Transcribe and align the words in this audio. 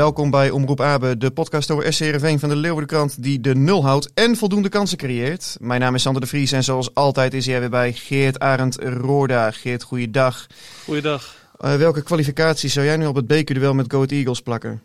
Welkom 0.00 0.30
bij 0.30 0.50
Omroep 0.50 0.80
Abe, 0.80 1.16
de 1.16 1.30
podcast 1.30 1.70
over 1.70 1.92
SC 1.92 2.00
Heerenveen 2.00 2.38
van 2.38 2.48
de 2.48 2.56
Leeuwardenkrant 2.56 3.22
die 3.22 3.40
de 3.40 3.54
nul 3.54 3.84
houdt 3.84 4.10
en 4.14 4.36
voldoende 4.36 4.68
kansen 4.68 4.98
creëert. 4.98 5.56
Mijn 5.60 5.80
naam 5.80 5.94
is 5.94 6.02
Sander 6.02 6.22
de 6.22 6.28
Vries 6.28 6.52
en 6.52 6.64
zoals 6.64 6.94
altijd 6.94 7.34
is 7.34 7.46
hij 7.46 7.60
weer 7.60 7.70
bij 7.70 7.92
Geert 7.92 8.38
Arend 8.38 8.76
Roorda. 8.76 9.50
Geert, 9.50 9.82
goeiedag. 9.82 10.46
Goeiedag. 10.84 11.34
Uh, 11.60 11.74
welke 11.74 12.02
kwalificaties 12.02 12.72
zou 12.72 12.86
jij 12.86 12.96
nu 12.96 13.06
op 13.06 13.14
het 13.14 13.26
bekerduel 13.26 13.74
met 13.74 13.90
Go 13.90 13.96
Ahead 13.96 14.12
Eagles 14.12 14.40
plakken? 14.40 14.82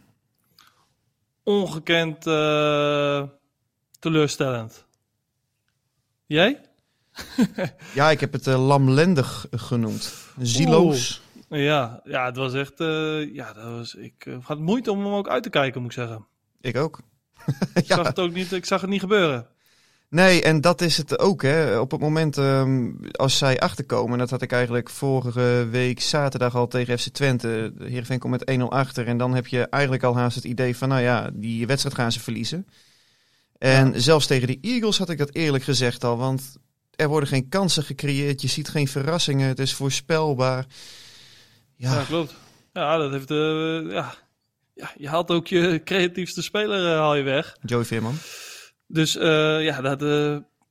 Ongekend 1.44 2.28
uh, 2.28 3.24
teleurstellend. 4.00 4.86
Jij? 6.26 6.62
ja, 7.94 8.12
ik 8.12 8.20
heb 8.20 8.34
het 8.34 8.48
uh, 8.48 8.68
lamlendig 8.68 9.46
genoemd. 9.52 10.14
Zieloos. 10.40 11.22
Ja, 11.58 12.02
ja, 12.04 12.26
het 12.26 12.36
was 12.36 12.54
echt. 12.54 12.80
Uh, 12.80 13.34
ja, 13.34 13.54
dat 13.54 13.64
was, 13.64 13.96
ik 13.96 14.26
uh, 14.26 14.38
had 14.42 14.60
moeite 14.60 14.92
om 14.92 15.04
hem 15.04 15.14
ook 15.14 15.30
uit 15.30 15.44
te 15.44 15.50
kijken, 15.50 15.82
moet 15.82 15.92
ik 15.92 15.98
zeggen. 15.98 16.26
Ik 16.62 16.78
ook. 16.78 17.00
ik, 17.74 17.86
zag 17.86 18.08
het 18.08 18.20
ook 18.20 18.34
niet, 18.34 18.52
ik 18.52 18.66
zag 18.66 18.82
het 18.82 18.90
niet 18.90 19.00
gebeuren. 19.00 19.48
Nee, 20.10 20.44
en 20.44 20.62
dat 20.62 20.82
is 20.82 20.98
het 20.98 21.20
ook. 21.20 21.42
Hè. 21.42 21.80
Op 21.80 21.92
het 21.92 22.00
moment 22.00 22.38
um, 22.38 23.00
als 23.12 23.38
zij 23.38 23.60
achterkomen, 23.60 24.12
en 24.12 24.18
dat 24.18 24.30
had 24.30 24.42
ik 24.42 24.52
eigenlijk 24.52 24.90
vorige 24.90 25.68
week 25.72 26.02
zaterdag 26.02 26.56
al 26.56 26.68
tegen 26.68 27.00
FC 27.00 27.08
Twente. 27.08 27.74
Heerenveen 27.80 28.20
komt 28.20 28.46
met 28.46 28.60
1-0 28.60 28.64
achter. 28.64 29.08
En 29.08 29.18
dan 29.18 29.34
heb 29.34 29.48
je 29.48 29.62
eigenlijk 29.62 30.04
al 30.04 30.18
haast 30.18 30.36
het 30.36 30.44
idee 30.44 30.78
van, 30.78 30.90
nou 30.90 31.02
ja, 31.02 31.30
die 31.34 31.68
wedstrijd 31.68 31.96
gaan 31.96 32.12
ze 32.12 32.20
verliezen. 32.20 32.68
En 33.58 33.92
ja. 33.94 34.00
zelfs 34.00 34.28
tegen 34.28 34.48
de 34.48 34.58
Eagles 34.62 34.98
had 34.98 35.10
ik 35.10 35.18
dat 35.18 35.34
eerlijk 35.34 35.64
gezegd 35.64 36.04
al. 36.04 36.18
Want 36.18 36.56
er 36.96 37.08
worden 37.08 37.30
geen 37.30 37.50
kansen 37.50 37.84
gecreëerd. 37.84 38.42
Je 38.42 38.48
ziet 38.48 38.70
geen 38.70 38.88
verrassingen. 38.88 39.48
Het 39.48 39.60
is 39.60 39.74
voorspelbaar. 39.74 40.66
Ja. 41.76 41.94
ja, 41.94 42.04
klopt. 42.04 42.36
Ja, 42.74 42.98
dat 42.98 43.12
heeft. 43.12 43.32
Uh, 43.32 43.92
ja. 43.92 44.14
ja, 44.74 44.92
je 44.98 45.08
haalt 45.08 45.32
ook 45.32 45.48
je 45.48 45.82
creatiefste 45.84 46.42
speler 46.42 46.92
uh, 46.92 46.98
haal 46.98 47.16
je 47.16 47.24
weg. 47.24 47.58
Joey 47.62 47.84
Veerman. 47.84 48.16
Dus 48.88 49.16
uh, 49.16 49.64
ja, 49.64 49.82
dat, 49.82 50.00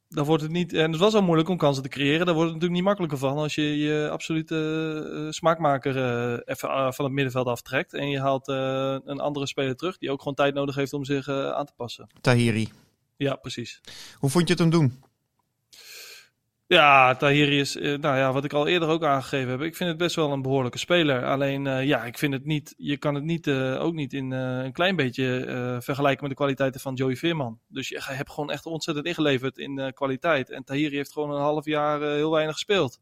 dan 0.09 0.25
wordt 0.25 0.43
het 0.43 0.53
niet. 0.53 0.73
En 0.73 0.91
het 0.91 1.01
was 1.01 1.15
al 1.15 1.23
moeilijk 1.23 1.49
om 1.49 1.57
kansen 1.57 1.83
te 1.83 1.89
creëren. 1.89 2.27
Daar 2.27 2.35
wordt 2.35 2.51
het 2.51 2.61
natuurlijk 2.61 2.73
niet 2.73 2.83
makkelijker 2.83 3.19
van 3.19 3.37
als 3.37 3.55
je 3.55 3.77
je 3.77 4.09
absolute 4.11 5.27
smaakmaker 5.31 5.97
even 6.45 6.95
van 6.95 7.05
het 7.05 7.15
middenveld 7.15 7.47
aftrekt. 7.47 7.95
En 7.95 8.09
je 8.09 8.21
haalt 8.21 8.49
een 8.49 9.21
andere 9.21 9.47
speler 9.47 9.77
terug 9.77 9.99
die 9.99 10.11
ook 10.11 10.19
gewoon 10.19 10.35
tijd 10.35 10.55
nodig 10.55 10.75
heeft 10.75 10.93
om 10.93 11.05
zich 11.05 11.29
aan 11.29 11.67
te 11.67 11.73
passen. 11.77 12.09
Tahiri. 12.21 12.69
Ja, 13.17 13.35
precies. 13.37 13.81
Hoe 14.19 14.31
vond 14.31 14.47
je 14.47 14.53
het 14.53 14.63
hem 14.63 14.71
doen? 14.71 15.03
Ja, 16.67 17.15
Tahiri 17.15 17.61
is, 17.61 17.77
uh, 17.77 17.99
nou 17.99 18.17
ja, 18.17 18.33
wat 18.33 18.45
ik 18.45 18.53
al 18.53 18.67
eerder 18.67 18.89
ook 18.89 19.05
aangegeven 19.05 19.51
heb. 19.51 19.61
Ik 19.61 19.77
vind 19.77 19.89
het 19.89 19.99
best 19.99 20.17
wel 20.17 20.33
een 20.33 20.43
behoorlijke 20.43 20.79
speler. 20.79 21.25
Alleen, 21.25 21.65
uh, 21.65 21.85
ja, 21.85 22.05
ik 22.05 22.19
vind 22.19 22.33
het 22.33 22.45
niet, 22.45 22.75
je 22.77 22.97
kan 22.97 23.15
het 23.15 23.25
niet, 23.25 23.47
uh, 23.47 23.83
ook 23.83 23.95
niet 23.95 24.13
in 24.13 24.31
een 24.31 24.73
klein 24.73 24.97
beetje 24.97 25.79
vergelijken 25.81 26.21
met 26.21 26.31
de 26.31 26.37
kwaliteiten 26.37 26.81
van 26.81 26.95
Joey 26.95 27.17
Veerman. 27.17 27.59
Dus 27.69 27.89
je 27.89 28.01
hebt 28.03 28.31
gewoon 28.31 28.51
echt 28.51 28.67
ontzettend 28.67 29.07
ingeleverd 29.07 29.59
in 29.59 29.93
kwaliteit. 29.95 30.51
En 30.51 30.65
Tahiri 30.65 30.97
heeft 30.97 31.13
gewoon 31.13 31.31
een 31.31 31.41
half 31.41 31.65
jaar 31.65 32.01
heel 32.01 32.31
weinig 32.31 32.55
gespeeld. 32.55 33.01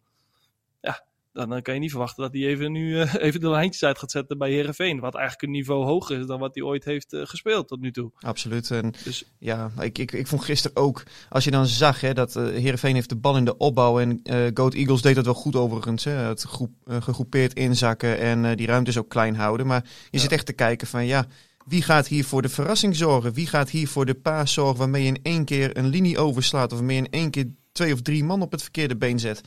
Ja, 0.81 1.05
dan 1.33 1.63
kan 1.63 1.75
je 1.75 1.81
niet 1.81 1.91
verwachten 1.91 2.23
dat 2.23 2.33
hij 2.33 2.43
even 2.43 2.73
nu 2.73 3.01
even 3.27 3.41
de 3.41 3.49
lijntjes 3.49 3.85
uit 3.85 3.99
gaat 3.99 4.11
zetten 4.11 4.39
bij 4.39 4.51
Herenveen. 4.51 5.01
Wat 5.01 5.15
eigenlijk 5.15 5.45
een 5.45 5.51
niveau 5.51 5.85
hoger 5.85 6.19
is 6.19 6.27
dan 6.27 6.39
wat 6.41 6.55
hij 6.55 6.65
ooit 6.65 6.85
heeft 6.85 7.13
uh, 7.13 7.27
gespeeld 7.27 7.69
tot 7.69 7.81
nu 7.81 7.93
toe. 7.93 8.11
Absoluut. 8.21 8.71
En 8.71 8.95
dus 9.05 9.25
ja, 9.39 9.71
ik, 9.81 9.99
ik, 9.99 10.13
ik 10.13 10.27
vond 10.27 10.45
gisteren 10.45 10.77
ook, 10.77 11.03
als 11.29 11.45
je 11.45 11.51
dan 11.51 11.67
zag 11.67 12.01
hè, 12.01 12.15
dat 12.15 12.37
uh, 12.37 12.45
Herenveen 12.45 12.95
heeft 12.95 13.09
de 13.09 13.17
bal 13.17 13.37
in 13.37 13.45
de 13.45 13.57
opbouw. 13.57 14.01
En 14.01 14.21
uh, 14.25 14.47
Goat 14.55 14.75
Eagles 14.75 15.03
deed 15.03 15.15
dat 15.15 15.25
wel 15.25 15.35
goed 15.35 15.57
overigens. 15.57 16.05
Hè, 16.05 16.13
het 16.13 16.43
groep, 16.43 16.73
gegroepeerd 16.87 17.55
inzakken 17.55 18.19
en 18.19 18.57
die 18.57 18.67
ruimtes 18.67 18.99
ook 18.99 19.09
klein 19.09 19.37
houden. 19.37 19.67
Maar 19.67 19.83
je 19.85 20.09
ja. 20.11 20.19
zit 20.19 20.33
echt 20.33 20.47
te 20.47 20.53
kijken 20.53 20.87
van 20.87 21.07
ja. 21.07 21.27
Wie 21.67 21.83
gaat 21.83 22.09
hier 22.09 22.25
voor 22.25 22.43
de 22.43 22.49
verrassing 22.49 22.97
zorgen? 22.97 23.33
Wie 23.33 23.47
gaat 23.47 23.71
hier 23.71 23.89
voor 23.89 24.07
de 24.07 24.15
paas 24.15 24.53
zorgen 24.53 24.79
waarmee 24.79 25.03
je 25.03 25.09
in 25.09 25.21
één 25.23 25.45
keer 25.45 25.77
een 25.77 25.89
linie 25.89 26.19
overslaat? 26.19 26.73
Of 26.73 26.79
waarmee 26.79 26.97
je 26.97 27.03
in 27.03 27.11
één 27.11 27.31
keer 27.31 27.47
twee 27.73 27.93
of 27.93 28.03
drie 28.03 28.25
man 28.25 28.43
op 28.43 28.53
het 28.53 28.63
verkeerde 28.63 28.97
been 28.97 29.19
zet? 29.19 29.41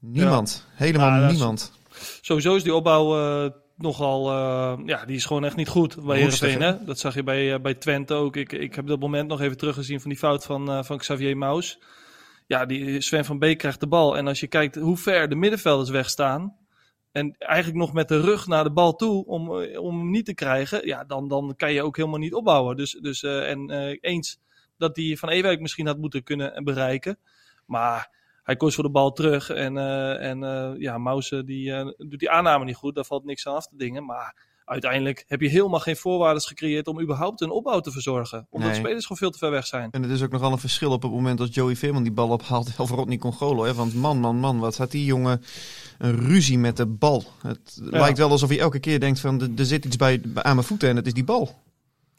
Niemand. 0.00 0.66
Ja. 0.68 0.84
Helemaal 0.84 1.30
niemand. 1.30 1.72
Is, 1.90 2.18
sowieso 2.20 2.54
is 2.54 2.62
die 2.62 2.74
opbouw 2.74 3.18
uh, 3.18 3.50
nogal... 3.76 4.30
Uh, 4.30 4.86
ja, 4.86 5.04
die 5.04 5.16
is 5.16 5.24
gewoon 5.24 5.44
echt 5.44 5.56
niet 5.56 5.68
goed 5.68 6.04
bij 6.04 6.16
Heerenveen. 6.16 6.62
Hè? 6.62 6.84
Dat 6.84 6.98
zag 6.98 7.14
je 7.14 7.22
bij, 7.22 7.54
uh, 7.54 7.60
bij 7.60 7.74
Twente 7.74 8.14
ook. 8.14 8.36
Ik, 8.36 8.52
ik 8.52 8.74
heb 8.74 8.86
dat 8.86 9.00
moment 9.00 9.28
nog 9.28 9.40
even 9.40 9.56
teruggezien 9.56 10.00
van 10.00 10.10
die 10.10 10.18
fout 10.18 10.44
van, 10.44 10.84
van 10.84 10.98
Xavier 10.98 11.36
Maus. 11.36 11.80
Ja, 12.46 12.66
die 12.66 13.00
Sven 13.00 13.24
van 13.24 13.38
Beek 13.38 13.58
krijgt 13.58 13.80
de 13.80 13.88
bal. 13.88 14.16
En 14.16 14.26
als 14.26 14.40
je 14.40 14.46
kijkt 14.46 14.74
hoe 14.74 14.96
ver 14.96 15.28
de 15.28 15.34
middenvelders 15.34 15.90
wegstaan... 15.90 16.58
En 17.12 17.34
eigenlijk 17.38 17.78
nog 17.78 17.92
met 17.92 18.08
de 18.08 18.20
rug 18.20 18.46
naar 18.46 18.64
de 18.64 18.72
bal 18.72 18.96
toe 18.96 19.26
om, 19.26 19.50
om 19.76 19.98
hem 19.98 20.10
niet 20.10 20.24
te 20.24 20.34
krijgen. 20.34 20.86
Ja, 20.86 21.04
dan, 21.04 21.28
dan 21.28 21.54
kan 21.56 21.72
je 21.72 21.82
ook 21.82 21.96
helemaal 21.96 22.18
niet 22.18 22.34
opbouwen. 22.34 22.76
Dus, 22.76 22.98
dus 23.00 23.22
en 23.22 23.70
eens 24.00 24.38
dat 24.78 24.94
die 24.94 25.18
Van 25.18 25.28
Ewijk 25.28 25.60
misschien 25.60 25.86
had 25.86 25.98
moeten 25.98 26.22
kunnen 26.22 26.64
bereiken. 26.64 27.18
Maar 27.66 28.10
hij 28.42 28.56
kost 28.56 28.74
voor 28.74 28.84
de 28.84 28.90
bal 28.90 29.12
terug. 29.12 29.50
En, 29.50 29.76
uh, 29.76 30.22
en 30.22 30.42
uh, 30.42 30.70
ja, 30.78 30.98
Mausen 30.98 31.46
die, 31.46 31.68
uh, 31.70 31.86
doet 31.98 32.18
die 32.18 32.30
aanname 32.30 32.64
niet 32.64 32.76
goed. 32.76 32.94
Daar 32.94 33.04
valt 33.04 33.24
niks 33.24 33.46
aan 33.46 33.54
af 33.54 33.66
te 33.66 33.76
dingen. 33.76 34.04
Maar 34.04 34.48
uiteindelijk 34.64 35.24
heb 35.26 35.40
je 35.40 35.48
helemaal 35.48 35.80
geen 35.80 35.96
voorwaarden 35.96 36.42
gecreëerd 36.42 36.86
om 36.86 37.00
überhaupt 37.00 37.40
een 37.40 37.50
opbouw 37.50 37.80
te 37.80 37.90
verzorgen. 37.90 38.46
Omdat 38.50 38.68
nee. 38.68 38.78
de 38.78 38.84
spelers 38.84 39.06
gewoon 39.06 39.18
veel 39.18 39.30
te 39.30 39.38
ver 39.38 39.50
weg 39.50 39.66
zijn. 39.66 39.90
En 39.90 40.02
het 40.02 40.10
is 40.10 40.22
ook 40.22 40.30
nogal 40.30 40.52
een 40.52 40.58
verschil 40.58 40.92
op 40.92 41.02
het 41.02 41.10
moment 41.10 41.40
als 41.40 41.48
Joey 41.52 41.76
Veerman 41.76 42.02
die 42.02 42.12
bal 42.12 42.28
ophaalt. 42.28 42.74
Of 42.78 42.90
Rodney 42.90 43.16
Congolo. 43.16 43.64
Hè? 43.64 43.74
Want 43.74 43.94
man, 43.94 44.18
man, 44.18 44.36
man, 44.36 44.58
wat 44.58 44.76
had 44.76 44.90
die 44.90 45.04
jongen 45.04 45.42
een 45.98 46.16
ruzie 46.16 46.58
met 46.58 46.76
de 46.76 46.86
bal. 46.86 47.24
Het 47.42 47.80
ja. 47.90 47.98
lijkt 47.98 48.18
wel 48.18 48.30
alsof 48.30 48.48
hij 48.48 48.58
elke 48.58 48.78
keer 48.78 49.00
denkt 49.00 49.20
van 49.20 49.40
er 49.56 49.64
zit 49.64 49.84
iets 49.84 49.96
bij, 49.96 50.22
aan 50.34 50.54
mijn 50.54 50.66
voeten 50.66 50.88
en 50.88 50.96
het 50.96 51.06
is 51.06 51.14
die 51.14 51.24
bal. 51.24 51.58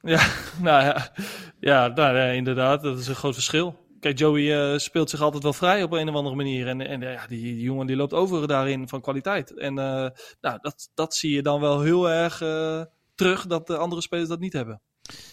Ja, 0.02 0.28
nou 0.62 0.84
ja, 0.84 1.12
ja 1.60 1.88
nou, 1.88 2.18
ja 2.18 2.26
inderdaad. 2.26 2.82
Dat 2.82 3.00
is 3.00 3.08
een 3.08 3.16
groot 3.16 3.34
verschil. 3.34 3.76
Kijk, 4.02 4.18
Joey 4.18 4.74
uh, 4.74 4.78
speelt 4.78 5.10
zich 5.10 5.22
altijd 5.22 5.44
wel 5.44 5.54
vrij 5.54 5.84
op 5.84 5.92
een 5.92 6.10
of 6.10 6.16
andere 6.16 6.36
manier. 6.36 6.68
En, 6.68 6.82
en 6.82 7.02
ja, 7.02 7.28
die, 7.28 7.42
die, 7.42 7.62
jongen 7.62 7.88
die 7.88 7.96
loopt 7.96 8.14
over 8.14 8.48
daarin 8.48 8.88
van 8.88 9.02
kwaliteit. 9.02 9.58
En 9.58 9.78
uh, 9.78 10.08
nou, 10.42 10.58
dat, 10.62 10.90
dat 10.94 11.16
zie 11.16 11.36
je 11.36 11.42
dan 11.42 11.62
wel 11.62 11.82
heel 11.82 12.10
erg 12.10 12.42
uh, 12.42 12.82
terug 13.16 13.48
dat 13.48 13.68
de 13.68 13.78
andere 13.78 14.02
spelers 14.02 14.30
dat 14.30 14.40
niet 14.40 14.54
hebben. 14.54 14.82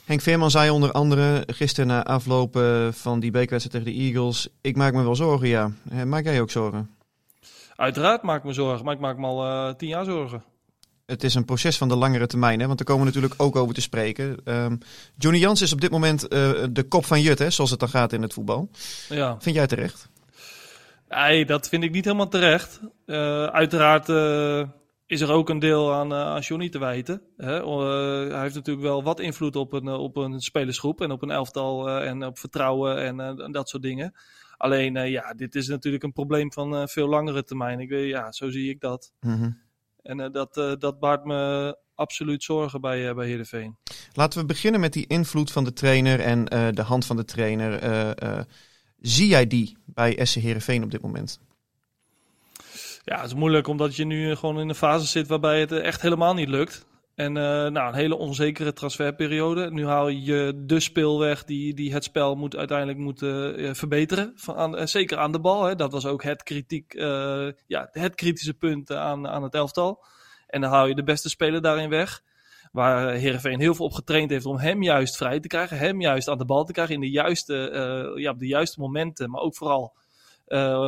Henk 0.04 0.20
Veerman 0.20 0.50
zei 0.50 0.70
onder 0.70 0.92
andere 0.92 1.42
gisteren 1.46 1.86
na 1.88 2.04
aflopen 2.04 2.94
van 2.94 3.20
die 3.20 3.30
bekerwedstrijd 3.30 3.84
tegen 3.84 3.98
de 3.98 4.04
Eagles... 4.04 4.48
ik 4.60 4.76
maak 4.76 4.92
me 4.92 5.02
wel 5.02 5.16
zorgen, 5.16 5.48
ja. 5.48 5.70
Maak 6.04 6.24
jij 6.24 6.40
ook 6.40 6.50
zorgen? 6.50 6.90
Uiteraard 7.76 8.22
maak 8.22 8.38
ik 8.38 8.44
me 8.44 8.52
zorgen, 8.52 8.84
maar 8.84 8.94
ik 8.94 9.00
maak 9.00 9.18
me 9.18 9.26
al 9.26 9.76
tien 9.76 9.88
jaar 9.88 10.04
zorgen 10.04 10.42
het 11.10 11.24
is 11.24 11.34
een 11.34 11.44
proces 11.44 11.78
van 11.78 11.88
de 11.88 11.96
langere 11.96 12.26
termijn. 12.26 12.60
Hè? 12.60 12.66
Want 12.66 12.78
daar 12.78 12.86
komen 12.86 13.06
we 13.06 13.12
natuurlijk 13.12 13.42
ook 13.42 13.56
over 13.56 13.74
te 13.74 13.80
spreken. 13.80 14.36
Um, 14.44 14.78
Johnny 15.16 15.40
Jans 15.40 15.62
is 15.62 15.72
op 15.72 15.80
dit 15.80 15.90
moment 15.90 16.22
uh, 16.22 16.28
de 16.70 16.82
kop 16.88 17.04
van 17.04 17.20
Jut, 17.20 17.38
hè, 17.38 17.50
zoals 17.50 17.70
het 17.70 17.80
dan 17.80 17.88
gaat 17.88 18.12
in 18.12 18.22
het 18.22 18.32
voetbal. 18.32 18.70
Ja. 19.08 19.36
Vind 19.40 19.54
jij 19.56 19.66
terecht? 19.66 20.08
Nee, 21.08 21.46
dat 21.46 21.68
vind 21.68 21.82
ik 21.82 21.90
niet 21.90 22.04
helemaal 22.04 22.28
terecht. 22.28 22.80
Uh, 23.06 23.44
uiteraard 23.44 24.08
uh, 24.08 24.68
is 25.06 25.20
er 25.20 25.30
ook 25.30 25.48
een 25.48 25.58
deel 25.58 25.94
aan, 25.94 26.12
aan 26.14 26.40
Johnny 26.40 26.68
te 26.68 26.78
wijten. 26.78 27.22
Hè? 27.36 27.52
Hij 28.30 28.40
heeft 28.40 28.54
natuurlijk 28.54 28.86
wel 28.86 29.02
wat 29.02 29.20
invloed 29.20 29.56
op 29.56 29.72
een, 29.72 29.88
op 29.88 30.16
een 30.16 30.40
spelersgroep 30.40 31.00
en 31.00 31.10
op 31.10 31.22
een 31.22 31.30
elftal 31.30 31.90
en 31.90 32.24
op 32.24 32.38
vertrouwen 32.38 33.04
en, 33.04 33.20
en, 33.20 33.52
dat 33.52 33.68
soort 33.68 33.82
dingen. 33.82 34.14
Alleen, 34.56 35.10
ja, 35.10 35.32
dit 35.32 35.54
is 35.54 35.68
natuurlijk 35.68 36.04
een 36.04 36.12
probleem 36.12 36.52
van 36.52 36.88
veel 36.88 37.08
langere 37.08 37.44
termijn. 37.44 37.80
Ik 37.80 37.88
weet, 37.88 38.08
ja, 38.08 38.32
zo 38.32 38.50
zie 38.50 38.70
ik 38.70 38.80
dat. 38.80 39.12
Mm 39.20 39.38
-hmm. 39.40 39.66
En 40.02 40.32
dat, 40.32 40.54
dat 40.78 40.98
baart 40.98 41.24
me 41.24 41.76
absoluut 41.94 42.42
zorgen 42.42 42.80
bij, 42.80 43.14
bij 43.14 43.26
Heerenveen. 43.26 43.76
Laten 44.12 44.40
we 44.40 44.46
beginnen 44.46 44.80
met 44.80 44.92
die 44.92 45.06
invloed 45.06 45.52
van 45.52 45.64
de 45.64 45.72
trainer 45.72 46.20
en 46.20 46.44
de 46.74 46.82
hand 46.82 47.06
van 47.06 47.16
de 47.16 47.24
trainer. 47.24 48.14
zie 49.00 49.28
jij 49.28 49.46
die 49.46 49.76
bij 49.84 50.18
SC 50.24 50.34
Heerenveen 50.34 50.82
op 50.82 50.90
dit 50.90 51.02
moment? 51.02 51.40
Ja, 53.08 53.16
het 53.16 53.26
is 53.26 53.34
moeilijk 53.34 53.66
omdat 53.66 53.96
je 53.96 54.04
nu 54.04 54.36
gewoon 54.36 54.60
in 54.60 54.68
een 54.68 54.74
fase 54.74 55.06
zit 55.06 55.26
waarbij 55.26 55.60
het 55.60 55.72
echt 55.72 56.00
helemaal 56.00 56.34
niet 56.34 56.48
lukt. 56.48 56.86
En 57.18 57.36
uh, 57.36 57.42
nou, 57.66 57.88
een 57.88 57.94
hele 57.94 58.16
onzekere 58.16 58.72
transferperiode. 58.72 59.70
Nu 59.70 59.86
haal 59.86 60.08
je 60.08 60.62
de 60.64 60.80
speelweg 60.80 61.44
die, 61.44 61.74
die 61.74 61.92
het 61.92 62.04
spel 62.04 62.34
moet, 62.34 62.56
uiteindelijk 62.56 62.98
moet 62.98 63.22
uh, 63.22 63.74
verbeteren. 63.74 64.32
Van 64.34 64.88
zeker 64.88 65.18
aan 65.18 65.32
de 65.32 65.40
bal. 65.40 65.64
Hè. 65.64 65.74
Dat 65.74 65.92
was 65.92 66.06
ook 66.06 66.22
het, 66.22 66.42
kritiek, 66.42 66.92
ja, 67.66 67.88
het 67.92 68.14
kritische 68.14 68.54
punt 68.54 68.92
aan, 68.92 69.28
aan 69.28 69.42
het 69.42 69.54
elftal. 69.54 70.04
En 70.46 70.60
dan 70.60 70.70
haal 70.70 70.86
je 70.86 70.94
de 70.94 71.02
beste 71.02 71.28
speler 71.28 71.62
daarin 71.62 71.88
weg. 71.88 72.22
Waar 72.72 73.12
Heerenveen 73.12 73.60
heel 73.60 73.74
veel 73.74 73.84
op 73.84 73.92
getraind 73.92 74.30
heeft 74.30 74.46
om 74.46 74.58
hem 74.58 74.82
juist 74.82 75.16
vrij 75.16 75.40
te 75.40 75.48
krijgen. 75.48 75.78
Hem 75.78 76.00
juist 76.00 76.28
aan 76.28 76.38
de 76.38 76.44
bal 76.44 76.64
te 76.64 76.72
krijgen 76.72 76.94
in 76.94 77.00
de 77.00 77.10
juiste, 77.10 78.14
ja, 78.16 78.30
op 78.30 78.38
de 78.38 78.46
juiste 78.46 78.80
momenten. 78.80 79.30
Maar 79.30 79.40
ook 79.40 79.56
vooral 79.56 79.96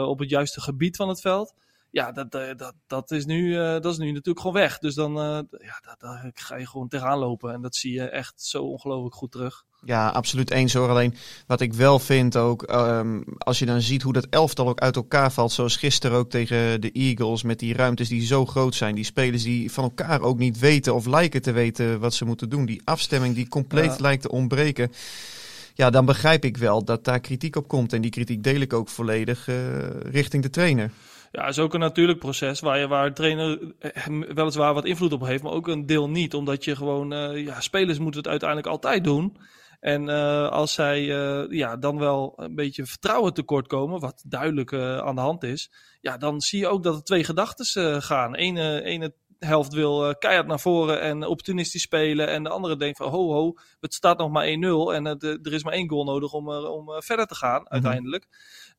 op 0.06 0.18
het 0.18 0.30
juiste 0.30 0.60
gebied 0.60 0.96
van 0.96 1.08
het 1.08 1.20
veld 1.20 1.54
ja, 1.90 2.12
dat, 2.12 2.30
dat, 2.30 2.74
dat, 2.86 3.10
is 3.10 3.24
nu, 3.24 3.46
uh, 3.46 3.58
dat 3.58 3.86
is 3.86 3.98
nu 3.98 4.06
natuurlijk 4.06 4.40
gewoon 4.40 4.56
weg. 4.56 4.78
Dus 4.78 4.94
dan 4.94 5.16
uh, 5.16 5.38
ja, 5.50 5.96
daar 5.98 6.30
ga 6.34 6.56
je 6.56 6.66
gewoon 6.66 6.88
tegenaan 6.88 7.18
lopen. 7.18 7.52
En 7.52 7.62
dat 7.62 7.76
zie 7.76 7.92
je 7.92 8.08
echt 8.08 8.42
zo 8.42 8.62
ongelooflijk 8.62 9.14
goed 9.14 9.32
terug. 9.32 9.64
Ja, 9.84 10.08
absoluut 10.08 10.50
eens 10.50 10.72
hoor. 10.72 10.88
Alleen 10.88 11.14
wat 11.46 11.60
ik 11.60 11.74
wel 11.74 11.98
vind 11.98 12.36
ook, 12.36 12.72
um, 12.72 13.24
als 13.38 13.58
je 13.58 13.66
dan 13.66 13.80
ziet 13.80 14.02
hoe 14.02 14.12
dat 14.12 14.26
elftal 14.30 14.68
ook 14.68 14.80
uit 14.80 14.96
elkaar 14.96 15.32
valt. 15.32 15.52
Zoals 15.52 15.76
gisteren 15.76 16.18
ook 16.18 16.30
tegen 16.30 16.80
de 16.80 16.92
Eagles 16.92 17.42
met 17.42 17.58
die 17.58 17.74
ruimtes 17.74 18.08
die 18.08 18.26
zo 18.26 18.46
groot 18.46 18.74
zijn. 18.74 18.94
Die 18.94 19.04
spelers 19.04 19.42
die 19.42 19.72
van 19.72 19.84
elkaar 19.84 20.20
ook 20.20 20.38
niet 20.38 20.58
weten 20.58 20.94
of 20.94 21.06
lijken 21.06 21.42
te 21.42 21.52
weten 21.52 22.00
wat 22.00 22.14
ze 22.14 22.24
moeten 22.24 22.48
doen. 22.48 22.66
Die 22.66 22.82
afstemming 22.84 23.34
die 23.34 23.48
compleet 23.48 23.90
ja. 23.90 23.96
lijkt 23.98 24.22
te 24.22 24.30
ontbreken. 24.30 24.92
Ja, 25.74 25.90
dan 25.90 26.04
begrijp 26.04 26.44
ik 26.44 26.56
wel 26.56 26.84
dat 26.84 27.04
daar 27.04 27.20
kritiek 27.20 27.56
op 27.56 27.68
komt. 27.68 27.92
En 27.92 28.00
die 28.00 28.10
kritiek 28.10 28.42
deel 28.42 28.60
ik 28.60 28.72
ook 28.72 28.88
volledig 28.88 29.48
uh, 29.48 29.56
richting 30.00 30.42
de 30.42 30.50
trainer. 30.50 30.90
Ja, 31.32 31.46
is 31.46 31.58
ook 31.58 31.74
een 31.74 31.80
natuurlijk 31.80 32.18
proces 32.18 32.60
waar, 32.60 32.78
je, 32.78 32.88
waar 32.88 33.08
de 33.08 33.14
trainer 33.14 33.74
weliswaar 34.34 34.74
wat 34.74 34.84
invloed 34.84 35.12
op 35.12 35.26
heeft, 35.26 35.42
maar 35.42 35.52
ook 35.52 35.68
een 35.68 35.86
deel 35.86 36.08
niet. 36.08 36.34
Omdat 36.34 36.64
je 36.64 36.76
gewoon, 36.76 37.12
uh, 37.12 37.44
ja, 37.44 37.60
spelers 37.60 37.98
moeten 37.98 38.20
het 38.20 38.30
uiteindelijk 38.30 38.68
altijd 38.68 39.04
doen. 39.04 39.36
En 39.80 40.08
uh, 40.08 40.48
als 40.48 40.72
zij 40.72 41.02
uh, 41.02 41.44
ja, 41.50 41.76
dan 41.76 41.98
wel 41.98 42.32
een 42.36 42.54
beetje 42.54 42.86
vertrouwen 42.86 43.34
tekort 43.34 43.66
komen, 43.66 44.00
wat 44.00 44.22
duidelijk 44.26 44.72
aan 44.74 45.14
de 45.14 45.20
hand 45.20 45.42
is, 45.42 45.70
ja, 46.00 46.16
dan 46.16 46.40
zie 46.40 46.58
je 46.58 46.68
ook 46.68 46.82
dat 46.82 46.94
er 46.94 47.02
twee 47.02 47.24
gedachten 47.24 48.02
gaan. 48.02 48.34
Ene, 48.34 48.82
ene 48.82 49.14
helft 49.38 49.72
wil 49.72 50.14
keihard 50.18 50.46
naar 50.46 50.60
voren 50.60 51.00
en 51.00 51.26
opportunistisch 51.26 51.82
spelen. 51.82 52.28
En 52.28 52.42
de 52.42 52.48
andere 52.48 52.76
denkt 52.76 52.96
van 52.96 53.08
ho 53.10 53.32
ho, 53.32 53.54
het 53.80 53.94
staat 53.94 54.18
nog 54.18 54.30
maar 54.30 54.46
1-0 54.46 54.50
en 54.94 55.06
er 55.20 55.52
is 55.52 55.64
maar 55.64 55.72
één 55.72 55.88
goal 55.88 56.04
nodig 56.04 56.32
om, 56.32 56.48
om 56.48 57.02
verder 57.02 57.26
te 57.26 57.34
gaan 57.34 57.62
Mhm. 57.62 57.72
uiteindelijk. 57.72 58.26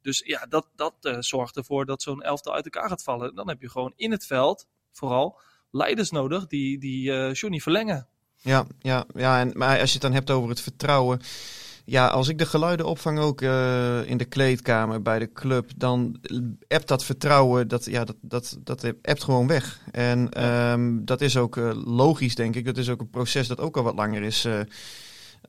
Dus 0.01 0.21
ja, 0.25 0.45
dat, 0.49 0.67
dat 0.75 0.93
uh, 1.01 1.15
zorgt 1.19 1.57
ervoor 1.57 1.85
dat 1.85 2.01
zo'n 2.01 2.21
elftal 2.21 2.53
uit 2.53 2.65
elkaar 2.65 2.89
gaat 2.89 3.03
vallen. 3.03 3.35
Dan 3.35 3.47
heb 3.47 3.61
je 3.61 3.69
gewoon 3.69 3.93
in 3.95 4.11
het 4.11 4.25
veld 4.25 4.67
vooral 4.91 5.39
leiders 5.71 6.11
nodig 6.11 6.47
die, 6.47 6.79
die 6.79 7.11
uh, 7.11 7.33
Johnny 7.33 7.59
verlengen. 7.59 8.07
Ja, 8.37 8.65
ja, 8.79 9.05
ja 9.13 9.39
en, 9.39 9.51
maar 9.53 9.79
als 9.79 9.87
je 9.87 9.93
het 9.93 10.01
dan 10.01 10.13
hebt 10.13 10.29
over 10.29 10.49
het 10.49 10.61
vertrouwen. 10.61 11.21
Ja, 11.85 12.07
als 12.07 12.27
ik 12.27 12.37
de 12.37 12.45
geluiden 12.45 12.85
opvang 12.85 13.19
ook 13.19 13.41
uh, 13.41 14.09
in 14.09 14.17
de 14.17 14.25
kleedkamer 14.25 15.01
bij 15.01 15.19
de 15.19 15.31
club, 15.31 15.71
dan 15.75 16.19
appt 16.67 16.87
dat 16.87 17.05
vertrouwen, 17.05 17.67
dat, 17.67 17.85
ja, 17.85 18.03
dat, 18.03 18.15
dat, 18.21 18.57
dat 18.59 18.85
appt 19.01 19.23
gewoon 19.23 19.47
weg. 19.47 19.81
En 19.91 20.45
um, 20.71 21.05
dat 21.05 21.21
is 21.21 21.37
ook 21.37 21.55
logisch, 21.85 22.35
denk 22.35 22.55
ik. 22.55 22.65
Dat 22.65 22.77
is 22.77 22.89
ook 22.89 22.99
een 22.99 23.09
proces 23.09 23.47
dat 23.47 23.59
ook 23.59 23.77
al 23.77 23.83
wat 23.83 23.95
langer 23.95 24.23
is 24.23 24.47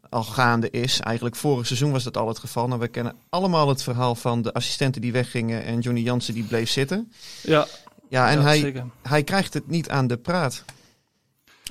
al 0.09 0.23
gaande 0.23 0.71
is. 0.71 1.01
Eigenlijk 1.01 1.37
vorig 1.37 1.67
seizoen 1.67 1.93
was 1.93 2.05
dat 2.05 2.17
al 2.17 2.29
het 2.29 2.39
geval. 2.39 2.69
Nou, 2.69 2.81
we 2.81 2.89
kennen 2.89 3.17
allemaal 3.29 3.69
het 3.69 3.83
verhaal 3.83 4.15
van 4.15 4.43
de 4.43 4.53
assistenten 4.53 5.01
die 5.01 5.13
weggingen 5.13 5.65
en 5.65 5.81
Johnny 5.81 6.03
Jansen 6.03 6.35
die 6.35 6.45
bleef 6.45 6.71
zitten. 6.71 7.13
Ja, 7.43 7.67
ja 8.09 8.31
en 8.31 8.39
ja, 8.39 8.45
hij, 8.45 8.59
zeker. 8.59 8.87
hij 9.03 9.25
krijgt 9.25 9.55
het 9.55 9.69
niet 9.69 9.89
aan 9.89 10.07
de 10.07 10.17
praat. 10.17 10.65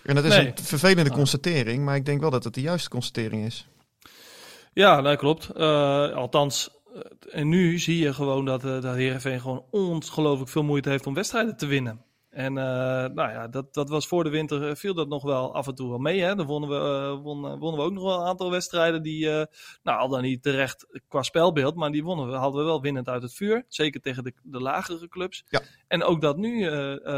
En 0.03 0.15
dat 0.15 0.23
is 0.23 0.35
Nee. 0.35 0.47
een 0.47 0.63
vervelende 0.63 1.11
constatering, 1.11 1.85
maar 1.85 1.95
ik 1.95 2.05
denk 2.05 2.21
wel 2.21 2.29
dat 2.29 2.43
het 2.43 2.53
de 2.53 2.61
juiste 2.61 2.89
constatering 2.89 3.45
is. 3.45 3.67
Ja, 4.73 5.01
dat 5.01 5.17
klopt. 5.17 5.49
Uh, 5.57 6.13
althans, 6.13 6.69
uh, 6.95 7.01
en 7.31 7.49
nu 7.49 7.79
zie 7.79 7.97
je 7.97 8.13
gewoon 8.13 8.45
dat, 8.45 8.65
uh, 8.65 8.81
dat 8.81 8.95
Heerenveen 8.95 9.41
gewoon 9.41 9.63
ongelooflijk 9.71 10.49
veel 10.49 10.63
moeite 10.63 10.89
heeft 10.89 11.05
om 11.05 11.13
wedstrijden 11.13 11.57
te 11.57 11.65
winnen. 11.65 12.01
En 12.31 12.57
uh, 12.57 12.63
nou 13.13 13.31
ja, 13.31 13.47
dat, 13.47 13.73
dat 13.73 13.89
was 13.89 14.07
voor 14.07 14.23
de 14.23 14.29
winter 14.29 14.69
uh, 14.69 14.75
viel 14.75 14.93
dat 14.93 15.07
nog 15.07 15.23
wel 15.23 15.53
af 15.53 15.67
en 15.67 15.75
toe 15.75 15.89
wel 15.89 15.97
mee. 15.97 16.21
Hè? 16.21 16.35
Dan 16.35 16.45
wonnen 16.45 16.69
we, 16.69 16.75
uh, 16.75 17.23
wonnen, 17.23 17.59
wonnen 17.59 17.79
we 17.79 17.85
ook 17.85 17.93
nog 17.93 18.03
wel 18.03 18.19
een 18.19 18.27
aantal 18.27 18.51
wedstrijden 18.51 19.01
die, 19.01 19.25
nou 19.83 19.99
al 19.99 20.09
dan 20.09 20.21
niet 20.21 20.43
terecht 20.43 21.01
qua 21.07 21.21
spelbeeld, 21.21 21.75
maar 21.75 21.91
die 21.91 22.03
wonnen 22.03 22.29
we, 22.29 22.35
hadden 22.35 22.61
we 22.61 22.67
wel 22.67 22.81
winnend 22.81 23.07
uit 23.07 23.21
het 23.21 23.33
vuur. 23.33 23.65
Zeker 23.67 24.01
tegen 24.01 24.23
de, 24.23 24.33
de 24.43 24.59
lagere 24.59 25.07
clubs. 25.07 25.43
Ja. 25.49 25.61
En 25.87 26.03
ook 26.03 26.21
dat 26.21 26.37
nu, 26.37 26.69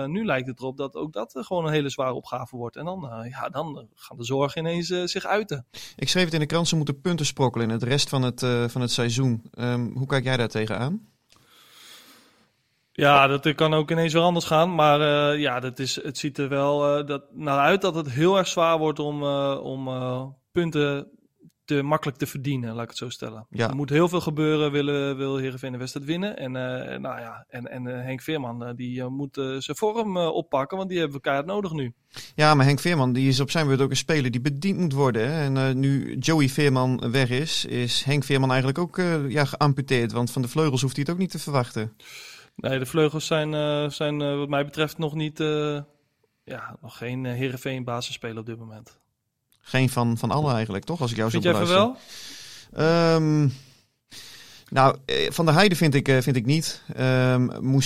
nu 0.07 0.25
lijkt 0.25 0.47
het 0.47 0.59
erop 0.59 0.77
dat 0.77 0.95
ook 0.95 1.13
dat 1.13 1.33
gewoon 1.39 1.65
een 1.65 1.73
hele 1.73 1.89
zware 1.89 2.13
opgave 2.13 2.57
wordt. 2.57 2.75
En 2.75 2.85
dan, 2.85 3.25
ja, 3.29 3.49
dan 3.49 3.87
gaan 3.95 4.17
de 4.17 4.23
zorgen 4.23 4.61
ineens 4.61 4.87
zich 4.87 5.25
uiten. 5.25 5.65
Ik 5.95 6.09
schreef 6.09 6.25
het 6.25 6.33
in 6.33 6.39
de 6.39 6.45
krant, 6.45 6.67
ze 6.67 6.75
moeten 6.75 7.01
punten 7.01 7.25
sprokkelen 7.25 7.67
in 7.67 7.73
het 7.73 7.83
rest 7.83 8.09
van 8.09 8.21
het, 8.21 8.39
van 8.67 8.81
het 8.81 8.91
seizoen. 8.91 9.43
Um, 9.59 9.97
hoe 9.97 10.07
kijk 10.07 10.23
jij 10.23 10.37
daar 10.37 10.47
tegenaan? 10.47 11.11
Ja, 12.95 13.27
dat 13.27 13.55
kan 13.55 13.73
ook 13.73 13.91
ineens 13.91 14.13
weer 14.13 14.21
anders 14.21 14.45
gaan. 14.45 14.75
Maar 14.75 14.99
uh, 14.99 15.39
ja, 15.41 15.59
dat 15.59 15.79
is, 15.79 16.03
het 16.03 16.17
ziet 16.17 16.37
er 16.37 16.49
wel 16.49 16.99
uh, 16.99 17.07
dat, 17.07 17.23
naar 17.31 17.59
uit 17.59 17.81
dat 17.81 17.95
het 17.95 18.09
heel 18.09 18.37
erg 18.37 18.47
zwaar 18.47 18.77
wordt 18.77 18.99
om, 18.99 19.23
uh, 19.23 19.59
om 19.63 19.89
punten 20.51 21.07
te 21.65 21.81
makkelijk 21.81 22.17
te 22.17 22.27
verdienen, 22.27 22.73
laat 22.73 22.83
ik 22.83 22.89
het 22.89 22.97
zo 22.97 23.09
stellen. 23.09 23.47
Ja. 23.49 23.69
Er 23.69 23.75
moet 23.75 23.89
heel 23.89 24.09
veel 24.09 24.21
gebeuren, 24.21 24.71
willen, 24.71 25.17
wil 25.17 25.37
Heerenveen 25.37 25.71
de 25.71 25.77
wedstrijd 25.77 26.05
winnen. 26.05 26.37
En, 26.37 26.51
nou 27.01 27.19
ja, 27.19 27.45
en, 27.49 27.71
en 27.71 27.85
Henk 27.85 28.21
Veerman, 28.21 28.73
die 28.75 29.03
moet 29.03 29.35
zijn 29.35 29.77
vorm 29.77 30.17
oppakken, 30.17 30.77
want 30.77 30.89
die 30.89 30.97
hebben 30.97 31.17
we 31.17 31.23
keihard 31.23 31.47
nodig 31.47 31.71
nu. 31.71 31.93
Ja, 32.35 32.53
maar 32.53 32.65
Henk 32.65 32.79
Veerman 32.79 33.13
die 33.13 33.27
is 33.27 33.39
op 33.39 33.51
zijn 33.51 33.67
beurt 33.67 33.81
ook 33.81 33.89
een 33.89 33.95
speler 33.95 34.31
die 34.31 34.41
bediend 34.41 34.79
moet 34.79 34.93
worden. 34.93 35.31
Hè? 35.31 35.43
En 35.43 35.79
nu 35.79 36.17
Joey 36.17 36.49
Veerman 36.49 37.11
weg 37.11 37.29
is, 37.29 37.65
is 37.65 38.03
Henk 38.03 38.23
Veerman 38.23 38.49
eigenlijk 38.49 38.79
ook 38.79 39.01
ja, 39.27 39.45
geamputeerd. 39.45 40.11
Want 40.11 40.31
van 40.31 40.41
de 40.41 40.47
vleugels 40.47 40.81
hoeft 40.81 40.95
hij 40.95 41.03
het 41.07 41.13
ook 41.13 41.19
niet 41.19 41.31
te 41.31 41.39
verwachten. 41.39 41.93
Nee, 42.55 42.79
de 42.79 42.85
vleugels 42.85 43.25
zijn, 43.25 43.53
uh, 43.53 43.89
zijn 43.89 44.19
uh, 44.21 44.37
wat 44.37 44.49
mij 44.49 44.65
betreft 44.65 44.97
nog 44.97 45.13
niet, 45.13 45.39
uh, 45.39 45.79
ja, 46.43 46.77
nog 46.81 46.97
geen 46.97 47.23
uh, 47.23 47.33
Heerenveen 47.33 47.83
basisspeler 47.83 48.37
op 48.37 48.45
dit 48.45 48.57
moment. 48.57 48.99
Geen 49.59 49.89
van, 49.89 50.17
van 50.17 50.31
allen 50.31 50.53
eigenlijk, 50.53 50.83
toch? 50.83 51.01
Als 51.01 51.11
ik 51.11 51.17
jou 51.17 51.29
Vind 51.29 51.43
zo 51.43 51.49
jij 51.49 51.59
beluister. 51.59 51.97
wel? 52.71 53.15
Um, 53.15 53.53
nou, 54.73 54.95
Van 55.29 55.45
der 55.45 55.53
Heijden 55.53 55.77
vind 55.77 55.93
ik, 55.93 56.07
vind 56.07 56.35
ik 56.35 56.45
niet. 56.45 56.81
Um, 56.99 57.79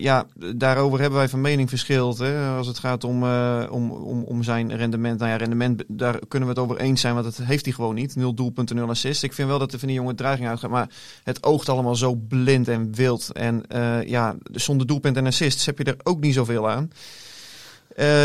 ja, 0.00 0.26
daarover 0.56 1.00
hebben 1.00 1.18
wij 1.18 1.28
van 1.28 1.40
mening 1.40 1.68
verschild. 1.68 2.18
Hè, 2.18 2.48
als 2.56 2.66
het 2.66 2.78
gaat 2.78 3.04
om, 3.04 3.22
uh, 3.22 3.66
om, 3.70 3.90
om, 3.90 4.22
om 4.22 4.42
zijn 4.42 4.76
rendement. 4.76 5.18
Nou 5.18 5.30
ja, 5.30 5.36
rendement, 5.36 5.84
daar 5.88 6.18
kunnen 6.28 6.48
we 6.48 6.54
het 6.54 6.64
over 6.64 6.78
eens 6.78 7.00
zijn, 7.00 7.14
want 7.14 7.24
dat 7.24 7.46
heeft 7.46 7.64
hij 7.64 7.74
gewoon 7.74 7.94
niet. 7.94 8.16
Nul 8.16 8.34
doelpunten, 8.34 8.76
nul 8.76 8.88
assist. 8.88 9.22
Ik 9.22 9.32
vind 9.32 9.48
wel 9.48 9.58
dat 9.58 9.72
er 9.72 9.78
van 9.78 9.88
die 9.88 9.96
jongen 9.96 10.16
dreiging 10.16 10.48
uitgaat. 10.48 10.70
Maar 10.70 10.88
het 11.24 11.44
oogt 11.44 11.68
allemaal 11.68 11.96
zo 11.96 12.14
blind 12.14 12.68
en 12.68 12.94
wild. 12.94 13.32
En 13.32 13.62
ja, 14.06 14.36
zonder 14.52 14.86
doelpunt 14.86 15.16
en 15.16 15.26
assists 15.26 15.66
heb 15.66 15.78
je 15.78 15.84
er 15.84 15.96
ook 16.02 16.20
niet 16.20 16.34
zoveel 16.34 16.70
aan. 16.70 16.90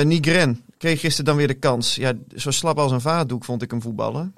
Nigren 0.04 0.62
kreeg 0.78 1.00
gisteren 1.00 1.26
dan 1.26 1.36
weer 1.36 1.48
de 1.48 1.54
kans. 1.54 1.96
Ja, 1.96 2.14
zo 2.36 2.52
slap 2.52 2.78
als 2.78 2.92
een 2.92 3.02
vaatdoek 3.02 3.46
vond 3.46 3.62
ik 3.62 3.72
hem 3.72 3.82
voetballen. 3.82 4.34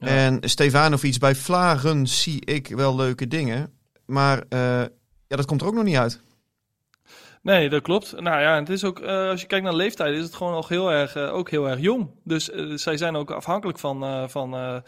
Ja. 0.00 0.06
En 0.06 0.38
Stefanovic 0.40 1.18
bij 1.18 1.34
Vlagen 1.34 2.06
zie 2.06 2.44
ik 2.44 2.68
wel 2.68 2.96
leuke 2.96 3.26
dingen. 3.26 3.72
Maar 4.06 4.36
uh, 4.36 4.60
ja, 5.26 5.36
dat 5.36 5.44
komt 5.44 5.60
er 5.60 5.66
ook 5.66 5.74
nog 5.74 5.84
niet 5.84 5.96
uit. 5.96 6.20
Nee, 7.42 7.68
dat 7.68 7.82
klopt. 7.82 8.20
Nou 8.20 8.40
ja, 8.40 8.58
het 8.58 8.68
is 8.68 8.84
ook, 8.84 9.00
uh, 9.00 9.28
als 9.28 9.40
je 9.40 9.46
kijkt 9.46 9.64
naar 9.64 9.74
leeftijd, 9.74 10.16
is 10.16 10.22
het 10.22 10.34
gewoon 10.34 10.52
nog 10.52 10.68
heel 10.68 10.92
erg, 10.92 11.16
uh, 11.16 11.34
ook 11.34 11.50
heel 11.50 11.68
erg 11.68 11.80
jong. 11.80 12.10
Dus 12.24 12.44
zij 12.74 12.96
zijn 12.96 13.16
ook 13.16 13.30
afhankelijk 13.30 13.78
van, 13.78 14.30
van, 14.30 14.82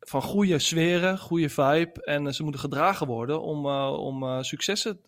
van 0.00 0.22
goede 0.22 0.58
sferen, 0.58 1.18
goede 1.18 1.48
vibe. 1.48 2.04
En 2.04 2.34
ze 2.34 2.42
moeten 2.42 2.60
gedragen 2.60 3.06
worden 3.06 3.42
om, 3.42 3.66
om 3.86 4.42
successen 4.42 5.00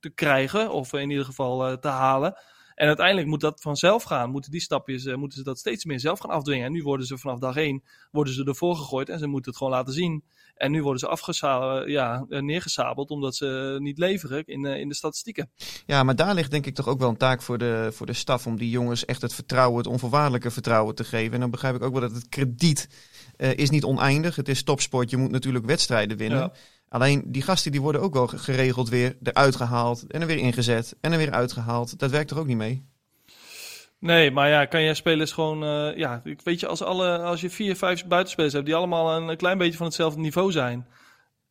te 0.00 0.10
krijgen, 0.10 0.70
of 0.70 0.92
in 0.92 1.10
ieder 1.10 1.24
geval 1.24 1.78
te 1.78 1.88
halen. 1.88 2.34
En 2.74 2.86
uiteindelijk 2.86 3.26
moet 3.26 3.40
dat 3.40 3.60
vanzelf 3.60 4.02
gaan. 4.02 4.30
Moeten 4.30 4.50
die 4.50 4.60
stapjes, 4.60 5.04
uh, 5.04 5.14
moeten 5.14 5.38
ze 5.38 5.44
dat 5.44 5.58
steeds 5.58 5.84
meer 5.84 6.00
zelf 6.00 6.18
gaan 6.18 6.30
afdwingen. 6.30 6.66
En 6.66 6.72
nu 6.72 6.82
worden 6.82 7.06
ze 7.06 7.18
vanaf 7.18 7.38
dag 7.38 7.56
één 7.56 7.82
worden 8.10 8.34
ze 8.34 8.44
ervoor 8.44 8.76
gegooid 8.76 9.08
en 9.08 9.18
ze 9.18 9.26
moeten 9.26 9.50
het 9.50 9.58
gewoon 9.58 9.72
laten 9.72 9.92
zien. 9.92 10.24
En 10.54 10.70
nu 10.70 10.82
worden 10.82 11.00
ze 11.00 11.08
afgesa 11.08 11.82
ja, 11.86 12.24
neergesabeld 12.28 13.10
omdat 13.10 13.36
ze 13.36 13.76
niet 13.80 13.98
leveren 13.98 14.44
in, 14.44 14.64
in 14.64 14.88
de 14.88 14.94
statistieken. 14.94 15.50
Ja, 15.86 16.02
maar 16.02 16.16
daar 16.16 16.34
ligt 16.34 16.50
denk 16.50 16.66
ik 16.66 16.74
toch 16.74 16.88
ook 16.88 16.98
wel 16.98 17.08
een 17.08 17.16
taak 17.16 17.42
voor 17.42 17.58
de, 17.58 17.88
voor 17.92 18.06
de 18.06 18.12
staf 18.12 18.46
om 18.46 18.56
die 18.56 18.70
jongens 18.70 19.04
echt 19.04 19.22
het 19.22 19.34
vertrouwen, 19.34 19.78
het 19.78 19.86
onvoorwaardelijke 19.86 20.50
vertrouwen 20.50 20.94
te 20.94 21.04
geven. 21.04 21.34
En 21.34 21.40
dan 21.40 21.50
begrijp 21.50 21.74
ik 21.74 21.82
ook 21.82 21.92
wel 21.92 22.00
dat 22.00 22.12
het 22.12 22.28
krediet 22.28 22.88
uh, 23.36 23.56
is 23.56 23.70
niet 23.70 23.84
oneindig. 23.84 24.36
Het 24.36 24.48
is 24.48 24.62
topsport, 24.62 25.10
je 25.10 25.16
moet 25.16 25.30
natuurlijk 25.30 25.66
wedstrijden 25.66 26.16
winnen. 26.16 26.38
Ja. 26.38 26.52
Alleen 26.94 27.22
die 27.26 27.42
gasten 27.42 27.72
die 27.72 27.80
worden 27.80 28.00
ook 28.00 28.14
wel 28.14 28.26
geregeld 28.26 28.88
weer 28.88 29.16
eruit 29.22 29.56
gehaald 29.56 30.06
en 30.06 30.20
er 30.20 30.26
weer 30.26 30.38
ingezet 30.38 30.96
en 31.00 31.12
er 31.12 31.18
weer 31.18 31.30
uitgehaald. 31.30 31.98
Dat 31.98 32.10
werkt 32.10 32.30
er 32.30 32.38
ook 32.38 32.46
niet 32.46 32.56
mee? 32.56 32.86
Nee, 33.98 34.30
maar 34.30 34.48
ja, 34.48 34.64
kan 34.64 34.82
jij 34.82 34.94
spelers 34.94 35.32
gewoon, 35.32 35.64
uh, 35.64 35.96
ja, 35.96 36.22
weet 36.44 36.60
je, 36.60 36.66
als, 36.66 36.82
alle, 36.82 37.18
als 37.18 37.40
je 37.40 37.50
vier, 37.50 37.76
vijf 37.76 38.06
buitenspelers 38.06 38.52
hebt 38.52 38.66
die 38.66 38.74
allemaal 38.74 39.16
een 39.16 39.36
klein 39.36 39.58
beetje 39.58 39.76
van 39.76 39.86
hetzelfde 39.86 40.20
niveau 40.20 40.52
zijn. 40.52 40.86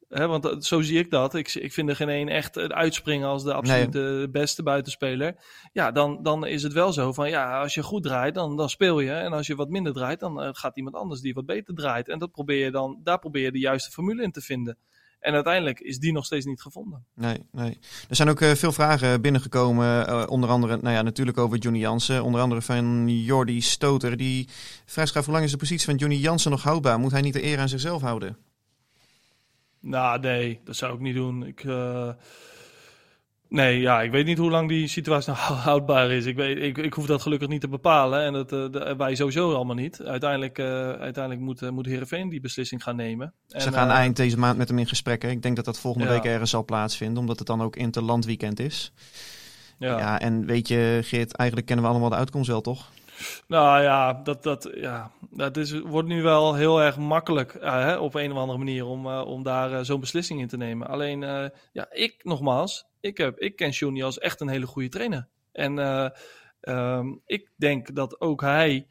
Hè, 0.10 0.28
want 0.28 0.66
zo 0.66 0.82
zie 0.82 1.00
ik 1.00 1.10
dat. 1.10 1.36
Ik, 1.36 1.54
ik 1.54 1.74
vind 1.74 1.90
er 1.90 1.96
geen 1.96 2.10
één 2.10 2.28
echt 2.30 2.58
uitspringen 2.58 3.28
als 3.28 3.44
de 3.44 3.54
absoluut 3.54 3.94
nee. 3.94 4.30
beste 4.30 4.64
buitenspeler. 4.64 5.36
Ja, 5.74 5.92
dan, 5.92 6.20
dan 6.22 6.46
is 6.46 6.64
het 6.64 6.74
wel 6.74 6.94
zo 6.94 7.14
van 7.14 7.30
ja, 7.30 7.62
als 7.62 7.74
je 7.74 7.84
goed 7.84 8.04
draait, 8.04 8.36
dan, 8.36 8.58
dan 8.58 8.70
speel 8.70 9.00
je. 9.00 9.12
En 9.12 9.34
als 9.34 9.48
je 9.48 9.56
wat 9.56 9.70
minder 9.70 9.94
draait, 9.94 10.20
dan 10.20 10.44
uh, 10.44 10.50
gaat 10.52 10.78
iemand 10.78 10.96
anders 10.96 11.22
die 11.22 11.34
wat 11.34 11.46
beter 11.46 11.76
draait. 11.76 12.10
En 12.10 12.20
dat 12.20 12.32
probeer 12.32 12.66
je 12.66 12.72
dan, 12.72 13.00
daar 13.04 13.20
probeer 13.20 13.44
je 13.44 13.52
de 13.52 13.60
juiste 13.60 13.92
formule 13.92 14.24
in 14.24 14.32
te 14.32 14.42
vinden. 14.42 14.78
En 15.24 15.34
uiteindelijk 15.34 15.80
is 15.80 16.00
die 16.00 16.12
nog 16.12 16.25
steeds 16.25 16.46
niet 16.46 16.62
gevonden. 16.62 17.06
Nee, 17.15 17.38
nee. 17.51 17.77
Er 18.10 18.15
zijn 18.15 18.30
ook 18.30 18.42
uh, 18.42 18.51
veel 18.51 18.72
vragen 18.72 19.22
binnengekomen. 19.22 20.10
Uh, 20.10 20.24
onder 20.27 20.50
andere, 20.50 20.77
nou 20.82 20.96
ja, 20.96 21.01
natuurlijk 21.01 21.38
over 21.38 21.58
Johnny 21.58 21.80
Jansen. 21.80 22.24
Onder 22.24 22.42
andere 22.42 22.62
van 22.62 23.10
Jordi 23.10 23.62
Stoter. 23.62 24.18
Die 24.18 24.50
vraagt 24.86 25.13
hoe 25.13 25.34
lang 25.34 25.44
is 25.44 25.51
de 25.51 25.58
positie 25.58 25.86
van 25.86 25.96
Johnny 25.96 26.18
Jansen 26.18 26.51
nog 26.51 26.63
houdbaar? 26.63 27.00
Moet 27.00 27.12
hij 27.12 27.22
niet 27.22 27.34
de 27.34 27.44
eer 27.44 27.60
aan 27.60 27.70
zichzelf 27.70 28.01
houden? 28.01 28.38
Nou, 29.80 30.20
nee, 30.20 30.60
dat 30.63 30.75
zou 30.75 30.94
ik 30.94 31.00
niet 31.00 31.15
doen. 31.15 31.46
Ik, 31.46 31.63
uh... 31.63 32.10
Nee, 33.53 33.79
ja, 33.79 34.01
ik 34.01 34.12
weet 34.12 34.25
niet 34.25 34.38
hoe 34.38 34.50
lang 34.50 34.69
die 34.69 34.88
situatie 34.88 35.33
nou 35.33 35.53
houdbaar 35.69 36.12
is. 36.12 36.25
Ik, 36.25 36.36
weet, 36.36 36.57
ik, 36.57 36.77
ik 36.77 36.93
hoef 36.93 37.05
dat 37.05 37.22
gelukkig 37.22 37.48
niet 37.48 37.62
te 37.62 37.67
bepalen. 37.67 38.22
En 38.22 38.33
dat, 38.33 38.53
uh, 38.53 38.91
wij 38.98 39.15
sowieso 39.15 39.53
allemaal 39.53 39.75
niet. 39.75 40.01
Uiteindelijk, 40.01 40.57
uh, 40.57 40.65
uiteindelijk 40.91 41.45
moet, 41.45 41.62
uh, 41.62 41.69
moet 41.69 41.86
Heerenveen 41.86 42.29
die 42.29 42.41
beslissing 42.41 42.83
gaan 42.83 42.95
nemen. 42.95 43.33
Ze 43.48 43.72
gaan 43.72 43.89
eind 43.89 44.15
deze 44.15 44.39
maand 44.39 44.57
met 44.57 44.67
hem 44.67 44.79
in 44.79 44.88
gesprek. 44.88 45.22
Hè? 45.22 45.29
Ik 45.29 45.41
denk 45.41 45.55
dat 45.55 45.65
dat 45.65 45.79
volgende 45.79 46.07
ja. 46.07 46.13
week 46.13 46.24
ergens 46.24 46.50
zal 46.50 46.65
plaatsvinden. 46.65 47.17
Omdat 47.17 47.38
het 47.38 47.48
dan 47.48 47.62
ook 47.62 47.75
interlandweekend 47.75 48.60
is. 48.60 48.93
Ja. 49.77 49.98
ja, 49.98 50.19
en 50.19 50.45
weet 50.45 50.67
je, 50.67 51.00
Geert, 51.03 51.36
eigenlijk 51.36 51.67
kennen 51.67 51.86
we 51.86 51.91
allemaal 51.91 52.10
de 52.10 52.15
uitkomst 52.15 52.50
wel, 52.50 52.62
toch? 52.62 52.89
Nou 53.48 53.81
ja, 53.81 54.13
dat, 54.13 54.43
dat, 54.43 54.69
ja, 54.75 55.12
dat 55.29 55.57
is, 55.57 55.79
wordt 55.79 56.07
nu 56.07 56.22
wel 56.22 56.55
heel 56.55 56.81
erg 56.81 56.98
makkelijk 56.98 57.53
uh, 57.62 57.74
hè, 57.74 57.95
op 57.98 58.15
een 58.15 58.31
of 58.31 58.38
andere 58.38 58.57
manier 58.57 58.86
om, 58.86 59.05
uh, 59.05 59.25
om 59.25 59.43
daar 59.43 59.72
uh, 59.72 59.79
zo'n 59.81 60.00
beslissing 60.00 60.39
in 60.39 60.48
te 60.48 60.57
nemen. 60.57 60.88
Alleen, 60.88 61.19
ja, 61.72 61.88
ik 61.89 62.15
nogmaals, 62.24 62.91
ik, 63.03 63.17
heb, 63.17 63.39
ik 63.39 63.55
ken 63.55 63.69
Johnny 63.69 64.03
als 64.03 64.19
echt 64.19 64.41
een 64.41 64.48
hele 64.48 64.65
goede 64.65 64.89
trainer. 64.89 65.27
En 65.51 65.77
um, 66.62 67.22
ik 67.25 67.50
denk 67.55 67.95
dat 67.95 68.22
ook 68.22 68.41
hij 68.41 68.88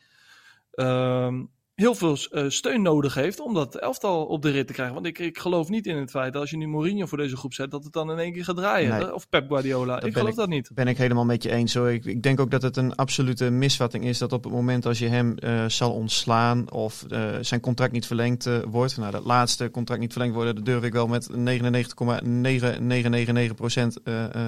um, 0.74 1.51
heel 1.74 1.94
veel 1.94 2.16
uh, 2.30 2.44
steun 2.48 2.82
nodig 2.82 3.14
heeft 3.14 3.40
om 3.40 3.54
dat 3.54 3.76
elftal 3.78 4.24
op 4.24 4.42
de 4.42 4.50
rit 4.50 4.66
te 4.66 4.72
krijgen. 4.72 4.94
Want 4.94 5.06
ik, 5.06 5.18
ik 5.18 5.38
geloof 5.38 5.68
niet 5.68 5.86
in 5.86 5.96
het 5.96 6.10
feit 6.10 6.32
dat 6.32 6.40
als 6.40 6.50
je 6.50 6.56
nu 6.56 6.66
Mourinho 6.68 7.06
voor 7.06 7.18
deze 7.18 7.36
groep 7.36 7.54
zet, 7.54 7.70
dat 7.70 7.84
het 7.84 7.92
dan 7.92 8.10
in 8.10 8.18
één 8.18 8.32
keer 8.32 8.44
gaat 8.44 8.56
draaien. 8.56 8.90
Nee. 8.90 9.14
Of 9.14 9.28
Pep 9.28 9.48
Guardiola. 9.48 10.02
Ik 10.02 10.12
geloof 10.12 10.28
ik, 10.28 10.34
dat 10.34 10.48
niet. 10.48 10.70
Ben 10.74 10.86
ik 10.86 10.96
helemaal 10.96 11.24
met 11.24 11.42
je 11.42 11.50
eens. 11.50 11.74
Hoor. 11.74 11.92
Ik, 11.92 12.04
ik, 12.04 12.22
denk 12.22 12.40
ook 12.40 12.50
dat 12.50 12.62
het 12.62 12.76
een 12.76 12.94
absolute 12.94 13.50
misvatting 13.50 14.04
is 14.04 14.18
dat 14.18 14.32
op 14.32 14.44
het 14.44 14.52
moment 14.52 14.86
als 14.86 14.98
je 14.98 15.08
hem 15.08 15.34
uh, 15.38 15.64
zal 15.68 15.92
ontslaan 15.92 16.70
of 16.70 17.04
uh, 17.08 17.28
zijn 17.40 17.60
contract 17.60 17.92
niet 17.92 18.06
verlengd 18.06 18.48
wordt, 18.64 18.96
nou 18.96 19.10
dat 19.10 19.24
laatste 19.24 19.70
contract 19.70 20.00
niet 20.00 20.12
verlengd 20.12 20.34
worden, 20.34 20.54
dat 20.54 20.64
durf 20.64 20.82
ik 20.82 20.92
wel 20.92 21.06
met 21.06 21.30
99,9999% 21.30 21.34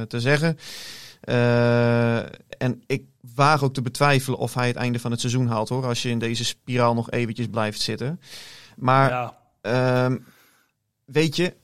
te 0.09 0.21
zeggen. 0.21 0.57
Uh, 1.25 2.19
en 2.59 2.83
ik 2.87 3.05
waag 3.35 3.63
ook 3.63 3.75
te 3.75 3.83
betwijfelen 3.83 4.39
of 4.39 4.55
hij 4.55 4.67
het 4.67 4.77
einde 4.77 4.99
van 4.99 5.11
het 5.11 5.21
seizoen 5.21 5.47
haalt 5.47 5.69
hoor. 5.69 5.87
Als 5.87 6.03
je 6.03 6.09
in 6.09 6.19
deze 6.19 6.45
spiraal 6.45 6.95
nog 6.95 7.11
eventjes 7.11 7.47
blijft 7.47 7.81
zitten. 7.81 8.21
Maar 8.77 9.11
ja. 9.11 9.37
uh, 10.11 10.17
weet 11.05 11.37
je, 11.37 11.55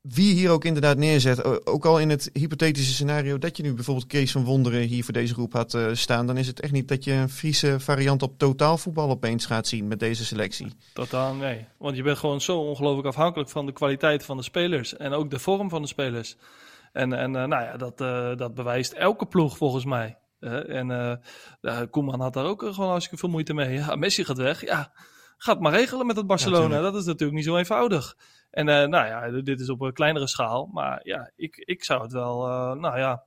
wie 0.00 0.34
hier 0.34 0.50
ook 0.50 0.64
inderdaad 0.64 0.96
neerzet, 0.96 1.66
ook 1.66 1.84
al 1.84 2.00
in 2.00 2.10
het 2.10 2.30
hypothetische 2.32 2.92
scenario 2.92 3.38
dat 3.38 3.56
je 3.56 3.62
nu 3.62 3.74
bijvoorbeeld 3.74 4.06
Kees 4.06 4.32
van 4.32 4.44
Wonderen 4.44 4.80
hier 4.80 5.04
voor 5.04 5.12
deze 5.12 5.34
groep 5.34 5.52
had 5.52 5.74
uh, 5.74 5.88
staan, 5.92 6.26
dan 6.26 6.36
is 6.36 6.46
het 6.46 6.60
echt 6.60 6.72
niet 6.72 6.88
dat 6.88 7.04
je 7.04 7.12
een 7.12 7.28
Friese 7.28 7.80
variant 7.80 8.22
op 8.22 8.38
totaalvoetbal 8.38 9.10
opeens 9.10 9.46
gaat 9.46 9.66
zien 9.66 9.88
met 9.88 10.00
deze 10.00 10.24
selectie. 10.24 10.72
Totaal 10.92 11.34
nee, 11.34 11.64
want 11.76 11.96
je 11.96 12.02
bent 12.02 12.18
gewoon 12.18 12.40
zo 12.40 12.58
ongelooflijk 12.58 13.08
afhankelijk 13.08 13.50
van 13.50 13.66
de 13.66 13.72
kwaliteit 13.72 14.24
van 14.24 14.36
de 14.36 14.42
spelers 14.42 14.96
en 14.96 15.12
ook 15.12 15.30
de 15.30 15.38
vorm 15.38 15.68
van 15.68 15.82
de 15.82 15.88
spelers. 15.88 16.36
En, 16.96 17.12
en 17.12 17.34
uh, 17.34 17.44
nou 17.44 17.62
ja, 17.62 17.76
dat, 17.76 18.00
uh, 18.00 18.36
dat 18.36 18.54
bewijst 18.54 18.92
elke 18.92 19.26
ploeg 19.26 19.56
volgens 19.56 19.84
mij. 19.84 20.18
Uh, 20.40 20.74
en 20.74 21.20
Koeman 21.90 22.20
had 22.20 22.32
daar 22.32 22.44
ook 22.44 22.60
gewoon 22.60 22.90
hartstikke 22.90 23.18
veel 23.18 23.28
moeite 23.28 23.54
mee. 23.54 23.72
Ja, 23.72 23.96
Messi 23.96 24.24
gaat 24.24 24.36
weg. 24.36 24.60
Ja, 24.64 24.92
gaat 25.36 25.60
maar 25.60 25.72
regelen 25.72 26.06
met 26.06 26.16
het 26.16 26.26
Barcelona. 26.26 26.74
Ja, 26.74 26.82
dat 26.82 26.96
is 26.96 27.04
natuurlijk 27.04 27.36
niet 27.36 27.44
zo 27.44 27.56
eenvoudig. 27.56 28.16
En 28.50 28.64
nou 28.64 28.90
ja, 28.90 29.42
dit 29.42 29.60
is 29.60 29.70
op 29.70 29.80
een 29.80 29.92
kleinere 29.92 30.26
schaal. 30.26 30.70
Maar 30.72 31.00
ja, 31.02 31.30
ik, 31.36 31.56
ik 31.56 31.84
zou 31.84 32.02
het 32.02 32.12
wel, 32.12 32.38
nou 32.74 32.98
ja, 32.98 33.22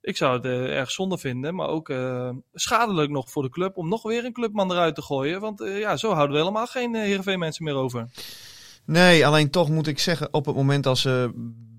ik 0.00 0.16
zou 0.16 0.34
het 0.34 0.44
erg 0.70 0.90
zonde 0.90 1.18
vinden. 1.18 1.54
Maar 1.54 1.68
ook 1.68 1.92
schadelijk 2.52 3.10
nog 3.10 3.30
voor 3.30 3.42
de 3.42 3.50
club 3.50 3.76
om 3.76 3.88
nog 3.88 4.02
weer 4.02 4.24
een 4.24 4.32
clubman 4.32 4.70
eruit 4.70 4.94
te 4.94 5.02
gooien. 5.02 5.40
Want 5.40 5.62
ja, 5.64 5.96
zo 5.96 6.12
houden 6.12 6.36
we 6.36 6.42
helemaal 6.42 6.66
geen 6.66 6.94
Heerenveen 6.94 7.38
mensen 7.38 7.64
meer 7.64 7.74
over. 7.74 8.08
Nee, 8.84 9.26
alleen 9.26 9.50
toch 9.50 9.68
moet 9.68 9.86
ik 9.86 9.98
zeggen, 9.98 10.28
op 10.30 10.46
het 10.46 10.54
moment 10.54 10.86
als 10.86 11.00
ze 11.00 11.32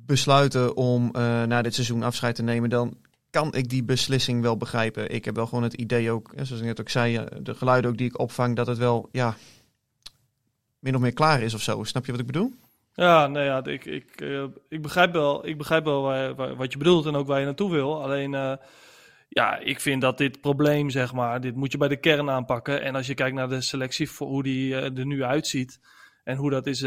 besluiten 0.08 0.76
om 0.76 1.04
uh, 1.04 1.44
na 1.44 1.62
dit 1.62 1.74
seizoen 1.74 2.04
afscheid 2.04 2.36
te 2.36 2.44
nemen, 2.44 2.70
dan 2.70 2.98
kan 3.30 3.54
ik 3.54 3.70
die 3.70 3.84
beslissing 3.84 4.42
wel 4.42 4.58
begrijpen. 4.58 5.10
Ik 5.10 5.26
heb 5.26 5.36
wel 5.36 5.48
gewoon 5.48 5.64
het 5.64 5.74
idee 5.74 6.12
ook, 6.12 6.32
zoals 6.36 6.62
ik 6.62 6.68
net 6.68 6.80
ook 6.80 6.90
zei, 6.90 7.24
de 7.42 7.56
geluiden 7.56 7.92
ook 7.92 7.98
die 7.98 8.08
ik 8.08 8.20
opvang, 8.20 8.56
dat 8.56 8.68
het 8.68 8.78
wel, 8.78 9.10
ja, 9.12 9.36
min 10.80 10.96
of 10.96 11.02
meer 11.02 11.14
klaar 11.14 11.42
is 11.42 11.54
of 11.54 11.62
zo. 11.62 11.84
Snap 11.84 12.06
je 12.06 12.12
wat 12.12 12.20
ik 12.20 12.28
bedoel? 12.28 12.54
Ja, 12.94 13.28
nee, 13.28 13.46
ja, 13.46 13.66
ik, 13.66 13.86
ik, 13.86 14.22
uh, 14.22 14.44
ik 14.70 14.82
begrijp 14.82 15.14
wel, 15.14 15.48
ik 15.48 15.58
begrijp 15.58 15.84
wel 15.84 16.02
waar, 16.02 16.36
waar, 16.36 16.56
wat 16.56 16.72
je 16.72 16.78
bedoelt 16.78 17.06
en 17.06 17.16
ook 17.16 17.28
waar 17.28 17.40
je 17.40 17.46
naartoe 17.46 17.72
wil. 17.72 18.04
Alleen, 18.04 18.34
uh, 18.34 18.54
ja, 19.30 19.58
ik 19.58 19.80
vind 19.80 20.02
dat 20.02 20.18
dit 20.18 20.42
probleem, 20.42 20.90
zeg 20.90 21.14
maar, 21.14 21.42
dit 21.42 21.56
moet 21.56 21.72
je 21.72 21.78
bij 21.78 21.88
de 21.88 22.00
kern 22.00 22.30
aanpakken. 22.30 22.82
En 22.82 22.96
als 22.96 23.08
je 23.08 23.14
kijkt 23.14 23.36
naar 23.36 23.50
de 23.50 23.62
selectie, 23.62 24.10
voor 24.10 24.28
hoe 24.28 24.44
die 24.44 24.76
er 24.76 25.06
nu 25.06 25.24
uitziet 25.24 25.80
en 26.24 26.38
hoe 26.38 26.50
dat 26.50 26.66
is 26.68 26.82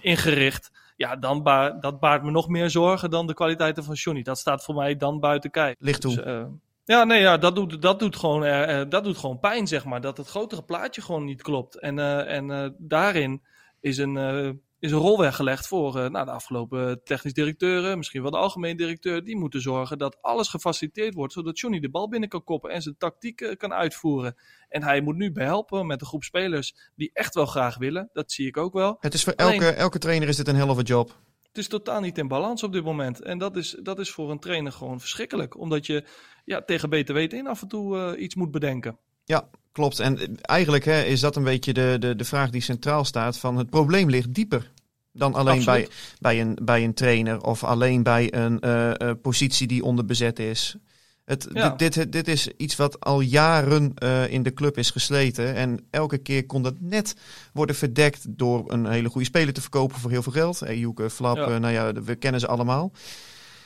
ingericht 0.00 0.70
ja, 0.96 1.16
dan 1.16 1.42
ba 1.42 1.70
dat 1.70 2.00
baart 2.00 2.22
me 2.22 2.30
nog 2.30 2.48
meer 2.48 2.70
zorgen 2.70 3.10
dan 3.10 3.26
de 3.26 3.34
kwaliteiten 3.34 3.84
van 3.84 3.94
Johnny. 3.94 4.22
Dat 4.22 4.38
staat 4.38 4.64
voor 4.64 4.74
mij 4.74 4.96
dan 4.96 5.20
buiten 5.20 5.50
kijf. 5.50 5.74
Ligt 5.78 6.00
toe. 6.00 6.14
Dus, 6.14 6.24
uh, 6.24 6.44
ja, 6.84 7.04
nee, 7.04 7.20
ja, 7.20 7.38
dat 7.38 7.54
doet, 7.54 7.82
dat 7.82 7.98
doet, 7.98 8.16
gewoon, 8.16 8.44
uh, 8.44 8.82
dat 8.88 9.04
doet 9.04 9.18
gewoon 9.18 9.38
pijn, 9.38 9.66
zeg 9.66 9.84
maar. 9.84 10.00
Dat 10.00 10.16
het 10.16 10.28
grotere 10.28 10.62
plaatje 10.62 11.02
gewoon 11.02 11.24
niet 11.24 11.42
klopt. 11.42 11.78
En, 11.78 11.98
uh, 11.98 12.36
en 12.36 12.74
daarin 12.78 13.42
is 13.80 13.98
een 13.98 14.60
is 14.82 14.90
een 14.90 14.98
rol 14.98 15.18
weggelegd 15.18 15.66
voor 15.66 15.96
uh, 15.96 16.08
nou, 16.08 16.24
de 16.24 16.30
afgelopen 16.30 17.04
technisch 17.04 17.32
directeuren, 17.32 17.96
misschien 17.96 18.22
wel 18.22 18.30
de 18.30 18.36
algemeen 18.36 18.76
directeur. 18.76 19.24
Die 19.24 19.36
moeten 19.36 19.60
zorgen 19.60 19.98
dat 19.98 20.18
alles 20.20 20.48
gefaciliteerd 20.48 21.14
wordt, 21.14 21.32
zodat 21.32 21.58
Johnny 21.58 21.80
de 21.80 21.90
bal 21.90 22.08
binnen 22.08 22.28
kan 22.28 22.44
koppen 22.44 22.70
en 22.70 22.82
zijn 22.82 22.96
tactiek 22.98 23.40
uh, 23.40 23.56
kan 23.56 23.72
uitvoeren. 23.72 24.36
En 24.68 24.82
hij 24.82 25.00
moet 25.00 25.16
nu 25.16 25.32
behelpen 25.32 25.86
met 25.86 26.00
een 26.00 26.06
groep 26.06 26.22
spelers 26.22 26.74
die 26.94 27.10
echt 27.12 27.34
wel 27.34 27.46
graag 27.46 27.78
willen. 27.78 28.10
Dat 28.12 28.32
zie 28.32 28.46
ik 28.46 28.56
ook 28.56 28.72
wel. 28.72 28.96
Het 29.00 29.14
is 29.14 29.24
voor 29.24 29.32
elke, 29.32 29.68
elke 29.68 29.98
trainer 29.98 30.28
is 30.28 30.36
dit 30.36 30.48
een 30.48 30.56
helft 30.56 30.88
job. 30.88 31.18
Het 31.42 31.58
is 31.58 31.68
totaal 31.68 32.00
niet 32.00 32.18
in 32.18 32.28
balans 32.28 32.62
op 32.62 32.72
dit 32.72 32.84
moment. 32.84 33.22
En 33.22 33.38
dat 33.38 33.56
is, 33.56 33.76
dat 33.82 33.98
is 33.98 34.10
voor 34.10 34.30
een 34.30 34.40
trainer 34.40 34.72
gewoon 34.72 35.00
verschrikkelijk. 35.00 35.58
Omdat 35.58 35.86
je 35.86 36.04
ja, 36.44 36.62
tegen 36.62 36.90
beter 36.90 37.14
weten 37.14 37.38
in 37.38 37.46
af 37.46 37.62
en 37.62 37.68
toe 37.68 37.96
uh, 37.96 38.22
iets 38.22 38.34
moet 38.34 38.50
bedenken. 38.50 38.98
Ja, 39.24 39.48
klopt. 39.72 39.98
En 39.98 40.40
eigenlijk 40.40 40.84
hè, 40.84 41.02
is 41.02 41.20
dat 41.20 41.36
een 41.36 41.44
beetje 41.44 41.72
de, 41.72 41.96
de, 42.00 42.16
de 42.16 42.24
vraag 42.24 42.50
die 42.50 42.60
centraal 42.60 43.04
staat: 43.04 43.38
van 43.38 43.56
het 43.56 43.70
probleem 43.70 44.10
ligt 44.10 44.34
dieper 44.34 44.70
dan 45.12 45.34
alleen 45.34 45.64
bij, 45.64 45.88
bij, 46.18 46.40
een, 46.40 46.58
bij 46.62 46.84
een 46.84 46.94
trainer 46.94 47.42
of 47.44 47.64
alleen 47.64 48.02
bij 48.02 48.34
een 48.34 48.58
uh, 48.64 48.90
uh, 48.96 49.10
positie 49.22 49.66
die 49.66 49.84
onderbezet 49.84 50.38
is. 50.38 50.76
Het, 51.24 51.48
ja. 51.52 51.70
dit, 51.70 51.94
dit, 51.94 52.12
dit, 52.12 52.28
is 52.28 52.48
iets 52.56 52.76
wat 52.76 53.00
al 53.00 53.20
jaren 53.20 53.94
uh, 53.98 54.32
in 54.32 54.42
de 54.42 54.54
club 54.54 54.78
is 54.78 54.90
gesleten. 54.90 55.54
En 55.54 55.86
elke 55.90 56.18
keer 56.18 56.46
kon 56.46 56.62
dat 56.62 56.74
net 56.78 57.14
worden 57.52 57.76
verdekt 57.76 58.24
door 58.28 58.72
een 58.72 58.86
hele 58.86 59.08
goede 59.08 59.26
speler 59.26 59.54
te 59.54 59.60
verkopen 59.60 59.98
voor 59.98 60.10
heel 60.10 60.22
veel 60.22 60.32
geld. 60.32 60.62
Ejuke, 60.62 61.10
Flap, 61.10 61.36
ja. 61.36 61.58
nou 61.58 61.72
ja, 61.72 61.92
we 61.92 62.14
kennen 62.14 62.40
ze 62.40 62.46
allemaal. 62.46 62.92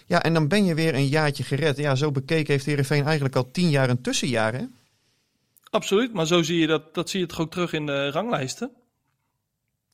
Ja, 0.07 0.23
en 0.23 0.35
dan 0.35 0.49
ben 0.49 0.65
je 0.65 0.75
weer 0.75 0.95
een 0.95 1.09
jaartje 1.09 1.45
gered. 1.45 1.77
Ja, 1.77 1.95
zo 1.95 2.11
bekeken 2.11 2.53
heeft 2.53 2.67
Heerenveen 2.67 3.05
eigenlijk 3.05 3.37
al 3.37 3.51
tien 3.51 3.71
jaar 3.71 3.91
een 3.91 4.01
tussenjaar, 4.01 4.53
hè? 4.53 4.65
Absoluut, 5.77 6.13
maar 6.13 6.27
zo 6.27 6.43
zie 6.43 6.59
je 6.59 6.67
dat, 6.67 6.95
dat 6.95 7.11
zie 7.11 7.21
je 7.21 7.27
toch 7.27 7.41
ook 7.41 7.51
terug 7.51 7.73
in 7.73 7.87
de 7.87 8.11
ranglijsten. 8.11 8.71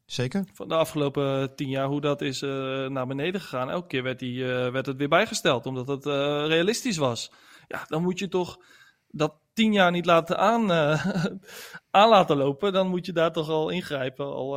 Zeker. 0.06 0.44
Van 0.52 0.68
de 0.68 0.74
afgelopen 0.74 1.54
tien 1.54 1.68
jaar, 1.68 1.86
hoe 1.86 2.00
dat 2.00 2.20
is 2.20 2.42
uh, 2.42 2.50
naar 2.86 3.06
beneden 3.06 3.40
gegaan. 3.40 3.70
Elke 3.70 3.86
keer 3.86 4.02
werd, 4.02 4.18
die, 4.18 4.36
uh, 4.36 4.70
werd 4.70 4.86
het 4.86 4.96
weer 4.96 5.08
bijgesteld, 5.08 5.66
omdat 5.66 5.88
het 5.88 6.06
uh, 6.06 6.12
realistisch 6.46 6.96
was. 6.96 7.32
Ja, 7.68 7.84
dan 7.88 8.02
moet 8.02 8.18
je 8.18 8.28
toch 8.28 8.58
dat 9.08 9.34
tien 9.52 9.72
jaar 9.72 9.90
niet 9.90 10.06
laten 10.06 10.38
aan, 10.38 10.70
aan 12.00 12.08
laten 12.08 12.36
lopen. 12.36 12.72
Dan 12.72 12.88
moet 12.88 13.06
je 13.06 13.12
daar 13.12 13.32
toch 13.32 13.48
al 13.48 13.68
ingrijpen. 13.68 14.26
Al, 14.26 14.50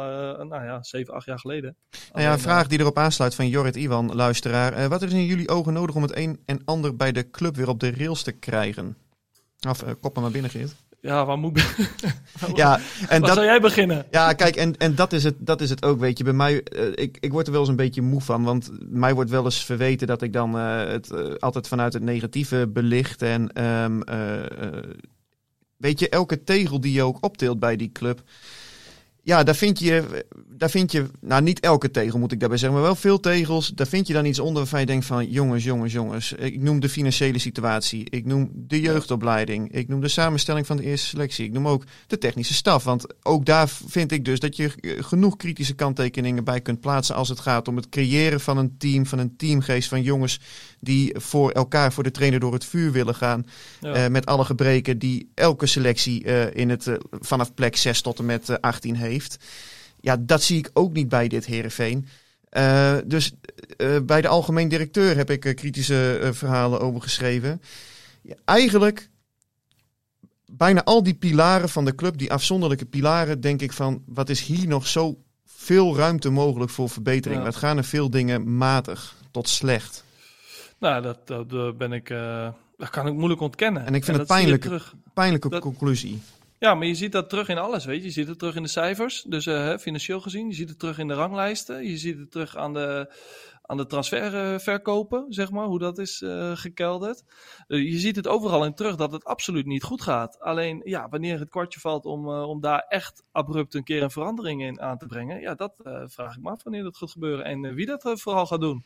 nou 0.45 0.63
ja, 0.63 0.83
zeven, 0.83 1.13
acht 1.13 1.25
jaar 1.25 1.39
geleden. 1.39 1.75
Nou 2.11 2.25
ja, 2.25 2.33
een 2.33 2.39
vraag 2.39 2.67
die 2.67 2.79
erop 2.79 2.97
aansluit 2.97 3.35
van 3.35 3.47
Jorrit 3.47 3.75
Iwan, 3.75 4.15
luisteraar. 4.15 4.89
Wat 4.89 5.01
is 5.01 5.11
in 5.11 5.25
jullie 5.25 5.49
ogen 5.49 5.73
nodig 5.73 5.95
om 5.95 6.01
het 6.01 6.15
een 6.15 6.39
en 6.45 6.61
ander 6.65 6.95
bij 6.95 7.11
de 7.11 7.29
club 7.29 7.55
weer 7.55 7.69
op 7.69 7.79
de 7.79 7.91
rails 7.91 8.23
te 8.23 8.31
krijgen? 8.31 8.97
Of 9.69 9.83
kop 9.99 10.19
maar 10.19 10.31
binnen, 10.31 10.51
Geert. 10.51 10.75
Ja, 11.05 11.25
waar 11.25 11.37
moet 11.37 11.57
ik 11.57 11.89
ja, 12.55 12.79
en 13.07 13.21
dat, 13.21 13.33
zou 13.33 13.45
jij 13.45 13.59
beginnen? 13.59 14.05
Ja, 14.11 14.33
kijk, 14.33 14.55
en, 14.55 14.77
en 14.77 14.95
dat, 14.95 15.13
is 15.13 15.23
het, 15.23 15.35
dat 15.39 15.61
is 15.61 15.69
het 15.69 15.85
ook, 15.85 15.99
weet 15.99 16.17
je. 16.17 16.23
Bij 16.23 16.33
mij, 16.33 16.53
uh, 16.53 16.87
ik, 16.95 17.17
ik 17.19 17.31
word 17.31 17.45
er 17.45 17.51
wel 17.51 17.61
eens 17.61 17.69
een 17.69 17.75
beetje 17.75 18.01
moe 18.01 18.21
van. 18.21 18.43
Want 18.43 18.71
mij 18.79 19.13
wordt 19.13 19.29
wel 19.29 19.43
eens 19.43 19.65
verweten 19.65 20.07
dat 20.07 20.21
ik 20.21 20.33
dan 20.33 20.55
uh, 20.55 20.77
het 20.77 21.11
uh, 21.11 21.33
altijd 21.39 21.67
vanuit 21.67 21.93
het 21.93 22.03
negatieve 22.03 22.67
belicht. 22.73 23.21
En 23.21 23.63
um, 23.63 24.03
weet 25.77 25.99
je, 25.99 26.09
elke 26.09 26.43
tegel 26.43 26.81
die 26.81 26.93
je 26.93 27.03
ook 27.03 27.17
optilt 27.19 27.59
bij 27.59 27.75
die 27.75 27.91
club. 27.91 28.21
Ja, 29.25 29.43
daar 29.43 29.55
vind 29.55 29.79
je, 29.79 30.25
daar 30.49 30.69
vind 30.69 30.91
je, 30.91 31.05
nou 31.21 31.41
niet 31.41 31.59
elke 31.59 31.91
tegel 31.91 32.19
moet 32.19 32.31
ik 32.31 32.39
daarbij 32.39 32.57
zeggen, 32.57 32.77
maar 32.77 32.87
wel 32.87 32.95
veel 32.95 33.19
tegels. 33.19 33.67
Daar 33.67 33.87
vind 33.87 34.07
je 34.07 34.13
dan 34.13 34.25
iets 34.25 34.39
onder 34.39 34.57
waarvan 34.57 34.79
je 34.79 34.85
denkt 34.85 35.05
van, 35.05 35.29
jongens, 35.29 35.63
jongens, 35.63 35.93
jongens. 35.93 36.33
Ik 36.33 36.61
noem 36.61 36.79
de 36.79 36.89
financiële 36.89 37.39
situatie, 37.39 38.09
ik 38.09 38.25
noem 38.25 38.51
de 38.53 38.81
jeugdopleiding, 38.81 39.71
ik 39.71 39.87
noem 39.87 40.01
de 40.01 40.07
samenstelling 40.07 40.65
van 40.65 40.77
de 40.77 40.83
eerste 40.83 41.07
selectie. 41.07 41.45
Ik 41.45 41.51
noem 41.51 41.67
ook 41.67 41.83
de 42.07 42.17
technische 42.17 42.53
staf, 42.53 42.83
want 42.83 43.25
ook 43.25 43.45
daar 43.45 43.67
vind 43.87 44.11
ik 44.11 44.25
dus 44.25 44.39
dat 44.39 44.55
je 44.55 44.71
genoeg 44.99 45.35
kritische 45.35 45.75
kanttekeningen 45.75 46.43
bij 46.43 46.61
kunt 46.61 46.79
plaatsen 46.79 47.15
als 47.15 47.29
het 47.29 47.39
gaat 47.39 47.67
om 47.67 47.75
het 47.75 47.89
creëren 47.89 48.39
van 48.39 48.57
een 48.57 48.77
team, 48.77 49.05
van 49.05 49.19
een 49.19 49.35
teamgeest 49.35 49.89
van 49.89 50.01
jongens 50.01 50.39
die 50.85 51.15
voor 51.19 51.51
elkaar, 51.51 51.93
voor 51.93 52.03
de 52.03 52.11
trainer 52.11 52.39
door 52.39 52.53
het 52.53 52.65
vuur 52.65 52.91
willen 52.91 53.15
gaan. 53.15 53.45
Ja. 53.81 54.03
Uh, 54.03 54.11
met 54.11 54.25
alle 54.25 54.45
gebreken 54.45 54.99
die 54.99 55.31
elke 55.33 55.65
selectie 55.65 56.23
uh, 56.23 56.55
in 56.55 56.69
het, 56.69 56.85
uh, 56.85 56.95
vanaf 57.11 57.53
plek 57.53 57.75
6 57.75 58.01
tot 58.01 58.19
en 58.19 58.25
met 58.25 58.61
18 58.61 58.95
heeft. 58.95 59.37
Ja, 59.99 60.17
dat 60.19 60.43
zie 60.43 60.57
ik 60.57 60.69
ook 60.73 60.93
niet 60.93 61.09
bij 61.09 61.27
dit 61.27 61.45
Herenveen. 61.45 62.07
Dus 63.05 63.33
bij 64.03 64.21
de 64.21 64.27
algemeen 64.27 64.67
directeur 64.67 65.15
heb 65.15 65.29
ik 65.29 65.55
kritische 65.55 66.29
verhalen 66.33 66.79
over 66.79 67.01
geschreven. 67.01 67.61
Ja, 68.21 68.35
eigenlijk 68.45 69.09
bijna 70.51 70.83
al 70.83 71.03
die 71.03 71.13
pilaren 71.13 71.69
van 71.69 71.85
de 71.85 71.95
club, 71.95 72.17
die 72.17 72.31
afzonderlijke 72.31 72.85
pilaren, 72.85 73.41
denk 73.41 73.61
ik 73.61 73.73
van 73.73 74.03
wat 74.05 74.29
is 74.29 74.41
hier 74.41 74.67
nog 74.67 74.87
zo 74.87 75.17
veel 75.45 75.97
ruimte 75.97 76.29
mogelijk 76.29 76.71
voor 76.71 76.89
verbetering? 76.89 77.39
Ja. 77.39 77.45
Wat 77.45 77.55
gaan 77.55 77.77
er 77.77 77.83
veel 77.83 78.09
dingen 78.09 78.57
matig 78.57 79.15
tot 79.31 79.49
slecht? 79.49 80.04
Nou, 80.79 81.01
dat, 81.01 81.27
dat 81.27 81.77
ben 81.77 81.91
ik, 81.91 82.07
dat 82.77 82.89
kan 82.89 83.07
ik 83.07 83.13
moeilijk 83.13 83.41
ontkennen. 83.41 83.85
En 83.85 83.95
ik 83.95 84.03
vind 84.03 84.17
en 84.17 84.23
het 84.23 84.31
pijnlijke, 84.31 84.81
pijnlijke 85.13 85.49
dat, 85.49 85.61
conclusie. 85.61 86.21
Ja, 86.59 86.75
maar 86.75 86.87
je 86.87 86.95
ziet 86.95 87.11
dat 87.11 87.29
terug 87.29 87.47
in 87.47 87.57
alles, 87.57 87.85
weet 87.85 87.99
je. 87.99 88.05
Je 88.05 88.11
ziet 88.11 88.27
het 88.27 88.39
terug 88.39 88.55
in 88.55 88.63
de 88.63 88.69
cijfers, 88.69 89.23
dus 89.27 89.45
uh, 89.45 89.77
financieel 89.77 90.21
gezien. 90.21 90.47
Je 90.47 90.53
ziet 90.53 90.69
het 90.69 90.79
terug 90.79 90.97
in 90.97 91.07
de 91.07 91.13
ranglijsten. 91.13 91.87
Je 91.89 91.97
ziet 91.97 92.17
het 92.17 92.31
terug 92.31 92.57
aan 92.57 92.73
de, 92.73 93.13
aan 93.65 93.77
de 93.77 93.85
transferverkopen, 93.85 95.25
zeg 95.29 95.51
maar, 95.51 95.65
hoe 95.65 95.79
dat 95.79 95.97
is 95.97 96.21
uh, 96.21 96.51
gekelderd. 96.55 97.23
Uh, 97.67 97.91
je 97.91 97.99
ziet 97.99 98.15
het 98.15 98.27
overal 98.27 98.65
in 98.65 98.73
terug 98.73 98.95
dat 98.95 99.11
het 99.11 99.23
absoluut 99.23 99.65
niet 99.65 99.83
goed 99.83 100.01
gaat. 100.01 100.39
Alleen, 100.39 100.81
ja, 100.83 101.09
wanneer 101.09 101.39
het 101.39 101.49
kwartje 101.49 101.79
valt 101.79 102.05
om, 102.05 102.29
om 102.29 102.61
daar 102.61 102.85
echt 102.87 103.23
abrupt 103.31 103.73
een 103.73 103.83
keer 103.83 104.03
een 104.03 104.11
verandering 104.11 104.63
in 104.63 104.81
aan 104.81 104.97
te 104.97 105.05
brengen, 105.05 105.41
ja, 105.41 105.55
dat 105.55 105.73
vraag 106.05 106.35
ik 106.35 106.41
me 106.41 106.49
af 106.49 106.63
wanneer 106.63 106.83
dat 106.83 106.97
gaat 106.97 107.11
gebeuren 107.11 107.45
en 107.45 107.73
wie 107.73 107.85
dat 107.85 108.11
vooral 108.13 108.45
gaat 108.45 108.61
doen. 108.61 108.85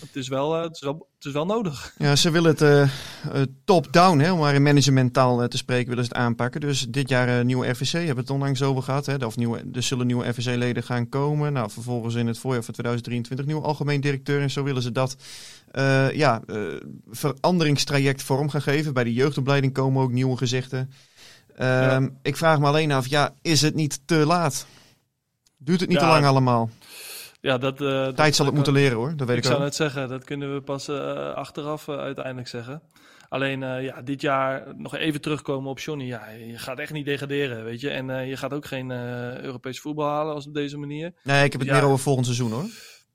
Het 0.00 0.16
is, 0.16 0.28
wel, 0.28 0.52
het, 0.52 0.74
is 0.74 0.80
wel, 0.80 1.08
het 1.16 1.24
is 1.24 1.32
wel 1.32 1.46
nodig. 1.46 1.94
Ja, 1.98 2.16
ze 2.16 2.30
willen 2.30 2.56
het 2.58 3.50
top-down, 3.64 4.30
om 4.30 4.38
maar 4.38 4.54
in 4.54 4.62
managementtaal 4.62 5.48
te 5.48 5.56
spreken, 5.56 5.88
willen 5.88 6.04
ze 6.04 6.10
het 6.10 6.18
aanpakken. 6.18 6.60
Dus 6.60 6.86
dit 6.88 7.08
jaar 7.08 7.44
nieuwe 7.44 7.68
RVC, 7.68 7.92
hebben 7.92 8.14
we 8.14 8.20
het 8.20 8.30
onlangs 8.30 8.62
over 8.62 8.82
gehad. 8.82 9.06
Hè? 9.06 9.14
Of 9.24 9.36
nieuwe, 9.36 9.64
er 9.72 9.82
zullen 9.82 10.06
nieuwe 10.06 10.28
RVC-leden 10.28 10.82
gaan 10.82 11.08
komen. 11.08 11.52
Nou, 11.52 11.70
vervolgens 11.70 12.14
in 12.14 12.26
het 12.26 12.38
voorjaar 12.38 12.62
van 12.62 12.72
2023 12.72 13.46
nieuwe 13.46 13.62
algemeen 13.62 14.00
directeur 14.00 14.19
en 14.28 14.50
zo 14.50 14.62
willen 14.62 14.82
ze 14.82 14.92
dat 14.92 15.16
uh, 15.72 16.12
ja, 16.12 16.42
uh, 16.46 16.80
veranderingstraject 17.10 18.22
vorm 18.22 18.48
gaan 18.48 18.62
geven. 18.62 18.94
Bij 18.94 19.04
de 19.04 19.12
jeugdopleiding 19.12 19.72
komen 19.72 20.02
ook 20.02 20.12
nieuwe 20.12 20.36
gezichten. 20.36 20.92
Ja. 21.58 22.08
Ik 22.22 22.36
vraag 22.36 22.58
me 22.58 22.66
alleen 22.66 22.92
af, 22.92 23.06
ja, 23.06 23.34
is 23.42 23.60
het 23.60 23.74
niet 23.74 24.00
te 24.04 24.14
laat? 24.14 24.66
Duurt 25.56 25.80
het 25.80 25.88
niet 25.88 26.00
ja, 26.00 26.04
te 26.04 26.12
lang 26.12 26.26
allemaal? 26.26 26.70
Ja, 27.40 27.58
dat, 27.58 27.76
Tijd 27.76 28.16
dat, 28.16 28.34
zal 28.34 28.46
het 28.46 28.54
moeten 28.54 28.72
leren 28.72 28.96
hoor, 28.96 29.16
dat 29.16 29.26
weet 29.26 29.36
ik, 29.36 29.42
ik 29.42 29.50
zou 29.50 29.62
net 29.62 29.74
zeggen, 29.74 30.08
dat 30.08 30.24
kunnen 30.24 30.54
we 30.54 30.60
pas 30.60 30.88
achteraf 31.34 31.88
uiteindelijk 31.88 32.48
zeggen. 32.48 32.82
Alleen 33.28 33.60
ja, 33.60 34.02
dit 34.02 34.20
jaar 34.20 34.64
nog 34.76 34.96
even 34.96 35.20
terugkomen 35.20 35.70
op 35.70 35.78
Johnny. 35.78 36.04
Ja, 36.04 36.28
je 36.28 36.58
gaat 36.58 36.78
echt 36.78 36.92
niet 36.92 37.04
degraderen, 37.04 37.64
weet 37.64 37.80
je. 37.80 37.90
En 37.90 38.26
je 38.26 38.36
gaat 38.36 38.52
ook 38.52 38.66
geen 38.66 38.90
Europees 39.42 39.80
voetbal 39.80 40.08
halen 40.08 40.34
als 40.34 40.46
op 40.46 40.54
deze 40.54 40.78
manier. 40.78 41.12
Nee, 41.22 41.44
ik 41.44 41.52
heb 41.52 41.60
het 41.60 41.70
ja. 41.70 41.76
meer 41.76 41.84
over 41.84 41.98
volgend 41.98 42.26
seizoen 42.26 42.52
hoor. 42.52 42.64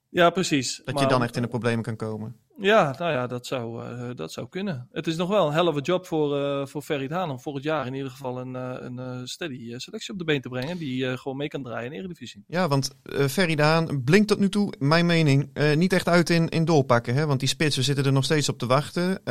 Ja, 0.10 0.30
precies. 0.30 0.82
Dat 0.86 0.94
maar, 0.94 1.04
je 1.04 1.10
dan 1.10 1.24
echt 1.24 1.36
in 1.36 1.42
de 1.42 1.48
problemen 1.48 1.84
kan 1.84 1.96
komen. 1.96 2.36
Ja, 2.58 2.96
nou 2.98 3.12
ja, 3.12 3.28
dat 3.28 3.46
zou, 3.46 3.84
uh, 3.84 4.10
dat 4.16 4.32
zou 4.32 4.50
kunnen. 4.50 4.88
Het 4.92 5.08
is 5.08 5.16
nog 5.16 5.30
wel 5.30 5.48
een 5.48 5.54
hell 5.54 5.82
job 5.82 6.06
voor, 6.06 6.38
uh, 6.38 6.66
voor 6.66 6.82
Ferry 6.82 7.08
Haan 7.10 7.30
om 7.30 7.40
volgend 7.40 7.64
jaar 7.66 7.88
in 7.88 7.94
ieder 7.94 8.12
geval 8.12 8.40
een, 8.40 8.54
uh, 8.56 8.76
een 8.80 9.28
steady 9.28 9.78
selectie 9.78 10.14
op 10.14 10.20
de 10.20 10.26
been 10.26 10.42
te 10.42 10.50
brengen. 10.50 10.78
Die 10.78 11.18
gewoon 11.18 11.38
mee 11.38 11.48
kan 11.48 11.64
draaien 11.64 11.92
in 11.92 11.98
Eredivisie. 11.98 12.44
Ja, 12.48 12.68
want 12.68 12.96
Ferry 13.30 13.56
Haan 13.56 14.04
blinkt 14.04 14.28
tot 14.28 14.40
nu 14.40 14.50
toe, 14.50 14.74
mijn 14.80 15.06
mening, 15.06 15.50
niet 15.76 15.94
echt 15.94 16.08
uit 16.08 16.30
in, 16.30 16.50
in 16.50 16.66
doorpakken. 16.66 17.16
Hè? 17.16 17.26
Want 17.26 17.40
die 17.40 17.50
spitsen 17.50 17.84
zitten 17.84 18.06
er 18.06 18.12
nog 18.12 18.24
steeds 18.24 18.50
op 18.50 18.58
te 18.58 18.66
wachten. 18.66 19.22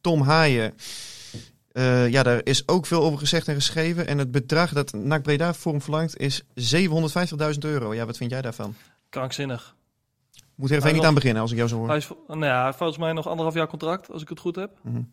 Tom 0.00 0.20
Haaien... 0.20 0.74
Ja, 2.08 2.22
daar 2.22 2.40
is 2.44 2.68
ook 2.68 2.86
veel 2.86 3.02
over 3.02 3.18
gezegd 3.18 3.48
en 3.48 3.54
geschreven. 3.54 4.06
En 4.06 4.18
het 4.18 4.30
bedrag 4.30 4.72
dat 4.72 4.92
NAC 4.92 5.22
Breda 5.22 5.54
voor 5.54 5.72
hem 5.72 5.82
verlangt 5.82 6.18
is 6.18 6.42
750.000 6.42 6.48
euro. 7.58 7.94
Ja, 7.94 8.06
wat 8.06 8.16
vind 8.16 8.30
jij 8.30 8.42
daarvan? 8.42 8.74
Krankzinnig. 9.08 9.74
Moet 10.54 10.70
er 10.70 10.76
even 10.76 10.92
niet 10.92 11.04
aan 11.04 11.14
beginnen, 11.14 11.42
als 11.42 11.50
ik 11.50 11.56
jou 11.56 11.68
zo 11.68 11.76
hoor. 11.76 11.88
Hij 11.88 11.96
is, 11.96 12.10
nou 12.26 12.44
ja, 12.44 12.72
volgens 12.72 12.98
mij 12.98 13.12
nog 13.12 13.26
anderhalf 13.26 13.54
jaar 13.54 13.66
contract, 13.66 14.10
als 14.10 14.22
ik 14.22 14.28
het 14.28 14.40
goed 14.40 14.56
heb. 14.56 14.78
Mm 14.82 14.92
-hmm. 14.92 15.12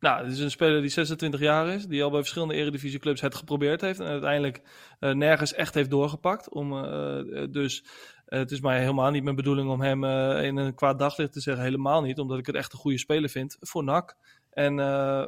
Nou, 0.00 0.22
het 0.24 0.32
is 0.32 0.38
een 0.38 0.50
speler 0.50 0.80
die 0.80 0.90
26 0.90 1.40
jaar 1.40 1.68
is, 1.68 1.86
die 1.86 2.02
al 2.02 2.10
bij 2.10 2.18
verschillende 2.18 2.54
eredivisieclubs 2.54 3.20
het 3.20 3.34
geprobeerd 3.34 3.80
heeft 3.80 4.00
en 4.00 4.06
uiteindelijk 4.06 4.60
uh, 5.00 5.12
nergens 5.12 5.54
echt 5.54 5.74
heeft 5.74 5.90
doorgepakt. 5.90 6.48
Om, 6.48 6.72
uh, 6.72 7.44
dus 7.50 7.84
uh, 8.28 8.38
het 8.38 8.50
is 8.50 8.60
mij 8.60 8.80
helemaal 8.80 9.10
niet 9.10 9.22
mijn 9.22 9.36
bedoeling 9.36 9.70
om 9.70 9.80
hem 9.80 10.04
in 10.44 10.56
een 10.56 10.74
kwaad 10.74 10.98
daglicht 10.98 11.32
te 11.32 11.40
zeggen, 11.40 11.64
helemaal 11.64 12.02
niet, 12.02 12.18
omdat 12.18 12.38
ik 12.38 12.46
het 12.46 12.54
echt 12.54 12.72
een 12.72 12.78
goede 12.78 12.98
speler 12.98 13.28
vind 13.28 13.56
voor 13.60 13.84
NAC. 13.84 14.16
En, 14.50 14.78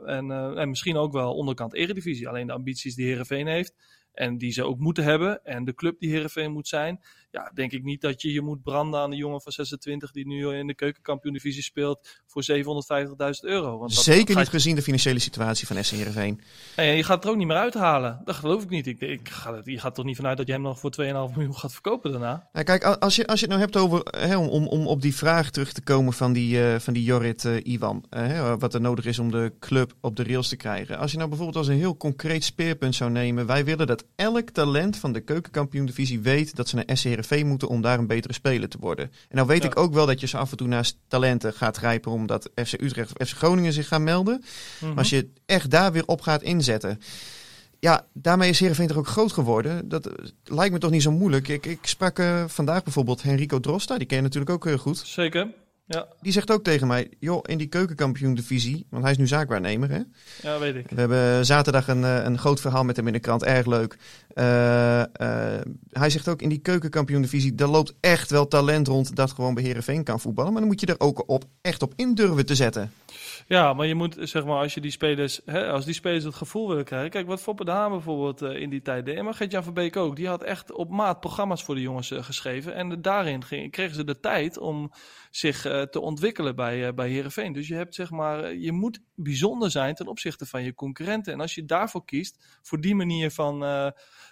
en, 0.07 0.31
en 0.57 0.69
misschien 0.69 0.97
ook 0.97 1.13
wel 1.13 1.35
onderkant 1.35 1.75
eredivisie. 1.75 2.29
Alleen 2.29 2.47
de 2.47 2.53
ambities 2.53 2.95
die 2.95 3.07
Herenveen 3.07 3.47
heeft 3.47 3.75
en 4.13 4.39
die 4.39 4.53
ze 4.53 4.65
ook 4.65 4.79
moeten 4.79 5.05
hebben 5.05 5.45
en 5.45 5.65
de 5.65 5.75
club 5.75 5.99
die 5.99 6.11
Herenveen 6.11 6.53
moet 6.53 6.69
zijn, 6.69 7.01
ja, 7.33 7.51
denk 7.55 7.73
ik 7.73 7.83
niet 7.83 8.01
dat 8.01 8.23
je 8.23 8.33
je 8.33 8.41
moet 8.41 8.63
branden 8.63 9.01
aan 9.01 9.11
de 9.11 9.17
jongen 9.17 9.41
van 9.41 9.53
26 9.53 10.11
die 10.11 10.27
nu 10.27 10.55
in 10.55 10.67
de 10.67 10.75
keukenkampioen-divisie 10.75 11.63
speelt 11.63 12.21
voor 12.27 12.45
750.000 12.53 12.59
euro. 13.41 13.79
Want 13.79 13.95
dat, 13.95 14.05
Zeker 14.05 14.27
dat 14.27 14.37
niet 14.37 14.49
gezien 14.49 14.75
de 14.75 14.83
financiële 14.83 15.19
situatie 15.19 15.67
van 15.67 15.85
SC 15.85 15.93
Heerenveen. 15.93 16.41
En 16.77 16.97
je 16.97 17.03
gaat 17.03 17.17
het 17.17 17.25
er 17.25 17.31
ook 17.31 17.37
niet 17.37 17.47
meer 17.47 17.57
uithalen. 17.57 18.21
Dat 18.25 18.35
geloof 18.35 18.63
ik 18.63 18.69
niet. 18.69 18.87
Ik, 18.87 19.01
ik 19.01 19.29
ga 19.29 19.61
je 19.65 19.79
gaat 19.79 19.99
er 19.99 20.05
niet 20.05 20.17
vanuit 20.17 20.37
dat 20.37 20.47
je 20.47 20.53
hem 20.53 20.63
nog 20.63 20.79
voor 20.79 20.93
2,5 21.03 21.07
miljoen 21.07 21.57
gaat 21.57 21.73
verkopen 21.73 22.11
daarna. 22.11 22.49
Nou, 22.53 22.65
kijk, 22.65 22.85
als 22.85 23.17
je, 23.17 23.27
als 23.27 23.41
je 23.41 23.47
het 23.47 23.55
nou 23.55 23.61
hebt 23.61 23.77
over, 23.77 24.01
hè, 24.19 24.37
om, 24.37 24.67
om 24.67 24.87
op 24.87 25.03
die 25.03 25.17
vraag 25.17 25.51
terug 25.51 25.73
te 25.73 25.83
komen 25.83 26.13
van 26.13 26.33
die, 26.33 26.59
uh, 26.59 26.79
van 26.79 26.93
die 26.93 27.05
Jorrit 27.05 27.45
uh, 27.45 27.57
Iwan, 27.63 28.05
uh, 28.11 28.55
wat 28.59 28.75
er 28.75 28.81
nodig 28.81 29.05
is 29.05 29.19
om 29.19 29.31
de 29.31 29.53
club 29.59 29.93
op 30.01 30.17
de 30.17 30.25
rails 30.25 30.49
te 30.49 30.57
krijgen. 30.57 30.99
Als 30.99 31.11
je 31.11 31.17
nou 31.17 31.29
bijvoorbeeld 31.29 31.59
als 31.59 31.69
een 31.69 31.77
heel 31.77 31.97
concreet 31.97 32.45
speerpunt 32.45 32.95
zou 32.95 33.11
nemen, 33.11 33.47
wij 33.47 33.65
willen 33.65 33.87
dat 33.87 34.05
elk 34.17 34.51
talent 34.51 34.97
van 34.97 35.13
de 35.13 35.21
keukenkampioen-divisie 35.21 36.21
weet 36.21 36.57
dat 36.57 36.69
ze 36.69 36.77
naar 36.77 36.97
SC 36.97 37.05
Heerenveen 37.05 37.21
moeten 37.45 37.69
om 37.69 37.81
daar 37.81 37.99
een 37.99 38.07
betere 38.07 38.33
speler 38.33 38.69
te 38.69 38.79
worden. 38.81 39.05
En 39.05 39.37
nou 39.37 39.47
weet 39.47 39.63
ja. 39.63 39.69
ik 39.69 39.79
ook 39.79 39.95
wel 39.95 40.07
dat 40.07 40.21
je 40.21 40.27
ze 40.27 40.37
af 40.37 40.51
en 40.51 40.57
toe 40.57 40.69
naast 40.69 40.97
talenten 41.09 41.53
gaat 41.53 41.77
grijpen 41.77 42.13
omdat 42.13 42.51
FC 42.55 42.73
Utrecht 42.73 43.13
of 43.19 43.29
FC 43.29 43.37
Groningen 43.37 43.73
zich 43.73 43.89
gaan 43.89 44.03
melden. 44.03 44.35
Mm 44.35 44.43
-hmm. 44.79 44.89
Maar 44.89 44.99
als 44.99 45.11
je 45.11 45.29
echt 45.47 45.71
daar 45.71 45.93
weer 45.93 46.07
op 46.07 46.21
gaat 46.21 46.43
inzetten. 46.43 47.01
Ja, 47.79 48.07
daarmee 48.13 48.51
is 48.51 48.61
Heerenveen 48.61 48.87
toch 48.87 48.97
ook 48.97 49.07
groot 49.07 49.33
geworden. 49.33 49.89
Dat 49.89 50.11
lijkt 50.45 50.73
me 50.73 50.79
toch 50.79 50.91
niet 50.91 51.03
zo 51.03 51.11
moeilijk. 51.11 51.49
Ik, 51.49 51.67
ik 51.67 51.79
sprak 51.83 52.19
uh, 52.19 52.45
vandaag 52.47 52.83
bijvoorbeeld 52.83 53.23
Henrico 53.23 53.61
Drosta, 53.61 53.99
die 53.99 54.07
ken 54.07 54.17
je 54.17 54.23
natuurlijk 54.23 54.51
ook 54.51 54.65
heel 54.65 54.79
goed. 54.79 54.99
Zeker. 54.99 55.49
Ja. 55.85 56.07
Die 56.21 56.33
zegt 56.33 56.51
ook 56.51 56.65
tegen 56.65 56.87
mij, 56.87 57.11
joh, 57.19 57.41
in 57.43 57.59
die 57.59 57.67
keukenkampioen-divisie, 57.67 58.87
want 58.91 59.03
hij 59.03 59.13
is 59.13 59.19
nu 59.19 59.27
zaakwaarnemer, 59.27 59.91
hè? 59.91 60.01
Ja, 60.43 60.59
weet 60.59 60.75
ik. 60.75 60.87
We 60.91 61.01
hebben 61.01 61.47
zaterdag 61.47 61.89
een, 61.89 62.03
een 62.03 62.39
groot 62.39 62.61
verhaal 62.61 62.85
met 62.85 62.97
hem 62.97 63.07
in 63.07 63.13
de 63.13 63.19
krant, 63.19 63.43
erg 63.43 63.67
leuk. 63.67 63.97
Uh, 64.35 64.99
uh, 64.99 65.05
hij 65.91 66.11
zegt 66.11 66.29
ook, 66.29 66.43
in 66.43 66.49
die 66.49 66.59
keukenkampioen-divisie, 66.59 67.55
daar 67.55 67.69
loopt 67.69 67.95
echt 68.01 68.31
wel 68.31 68.49
talent 68.49 68.87
rond 68.87 69.17
dat 69.17 69.33
gewoon 69.33 69.55
bij 69.55 69.63
Heerenveen 69.63 70.05
kan 70.05 70.21
voetballen. 70.21 70.53
Maar 70.53 70.61
dan 70.61 70.71
moet 70.71 70.81
je 70.81 70.87
er 70.87 71.01
ook 71.01 71.29
op, 71.29 71.45
echt 71.61 71.83
op 71.83 71.93
in 71.97 72.15
durven 72.15 72.47
te 72.47 72.55
zetten. 72.55 72.93
Ja, 73.47 73.73
maar 73.73 73.87
je 73.87 73.95
moet, 73.95 74.17
zeg 74.21 74.45
maar, 74.45 74.59
als 74.59 74.75
je 74.75 74.81
die 74.81 74.91
spelers, 74.91 75.41
hè, 75.45 75.71
als 75.71 75.85
die 75.85 75.95
spelers 75.95 76.25
het 76.25 76.35
gevoel 76.35 76.69
willen 76.69 76.85
krijgen. 76.85 77.11
Kijk, 77.11 77.27
wat 77.27 77.41
Foppe 77.41 77.65
de 77.65 77.87
bijvoorbeeld 77.89 78.43
uh, 78.43 78.61
in 78.61 78.71
die 78.71 78.83
tijd 78.83 79.05
deed. 79.05 79.23
Maar 79.23 79.35
Gert-Jan 79.35 79.65
van 79.65 79.75
Beek 79.75 79.97
ook. 79.97 80.17
Die 80.17 80.29
had 80.29 80.43
echt 80.43 80.73
op 80.73 80.91
maat 80.91 81.21
programma's 81.21 81.65
voor 81.65 81.75
de 81.75 81.81
jongens 81.81 82.11
uh, 82.11 82.23
geschreven. 82.23 82.75
En 82.75 83.03
daarin 83.03 83.41
kregen 83.71 83.95
ze 83.95 84.05
de 84.05 84.21
tijd 84.21 84.59
om 84.59 84.93
zich, 85.31 85.65
eh, 85.65 85.83
te 85.83 86.01
ontwikkelen 86.01 86.57
bij, 86.57 86.95
bij 86.95 87.09
Herenveen. 87.09 87.53
Dus 87.53 87.69
je 87.69 87.75
hebt 87.75 87.95
zeg 87.95 88.11
maar, 88.11 88.55
je 88.55 88.73
moet 88.73 89.01
bijzonder 89.15 89.71
zijn 89.71 89.95
ten 89.95 90.07
opzichte 90.07 90.47
van 90.47 90.63
je 90.63 90.75
concurrenten. 90.75 91.33
En 91.33 91.41
als 91.41 91.55
je 91.55 91.65
daarvoor 91.65 92.05
kiest, 92.05 92.59
voor 92.63 92.81
die 92.81 92.95
manier 92.95 93.31
van, 93.31 93.61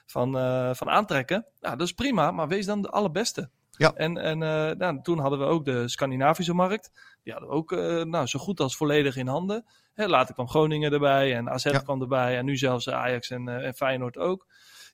van, 0.06 0.32
van 0.76 0.88
aantrekken, 0.88 1.46
nou, 1.60 1.76
dat 1.76 1.86
is 1.86 1.92
prima, 1.92 2.30
maar 2.30 2.48
wees 2.48 2.66
dan 2.66 2.82
de 2.82 2.90
allerbeste. 2.90 3.50
Ja. 3.80 3.92
En, 3.94 4.16
en 4.16 4.38
nou, 4.78 5.02
toen 5.02 5.18
hadden 5.18 5.38
we 5.38 5.44
ook 5.44 5.64
de 5.64 5.88
Scandinavische 5.88 6.54
markt. 6.54 6.90
Die 7.22 7.32
hadden 7.32 7.50
we 7.50 7.56
ook 7.56 7.70
nou, 8.06 8.26
zo 8.26 8.38
goed 8.38 8.60
als 8.60 8.76
volledig 8.76 9.16
in 9.16 9.26
handen. 9.26 9.64
Hè, 9.94 10.06
later 10.06 10.34
kwam 10.34 10.48
Groningen 10.48 10.92
erbij 10.92 11.34
en 11.34 11.50
AZ 11.50 11.82
kwam 11.82 12.00
erbij 12.00 12.36
en 12.36 12.44
nu 12.44 12.56
zelfs 12.56 12.88
Ajax 12.88 13.30
en, 13.30 13.48
en 13.48 13.74
Feyenoord 13.74 14.16
ook. 14.16 14.46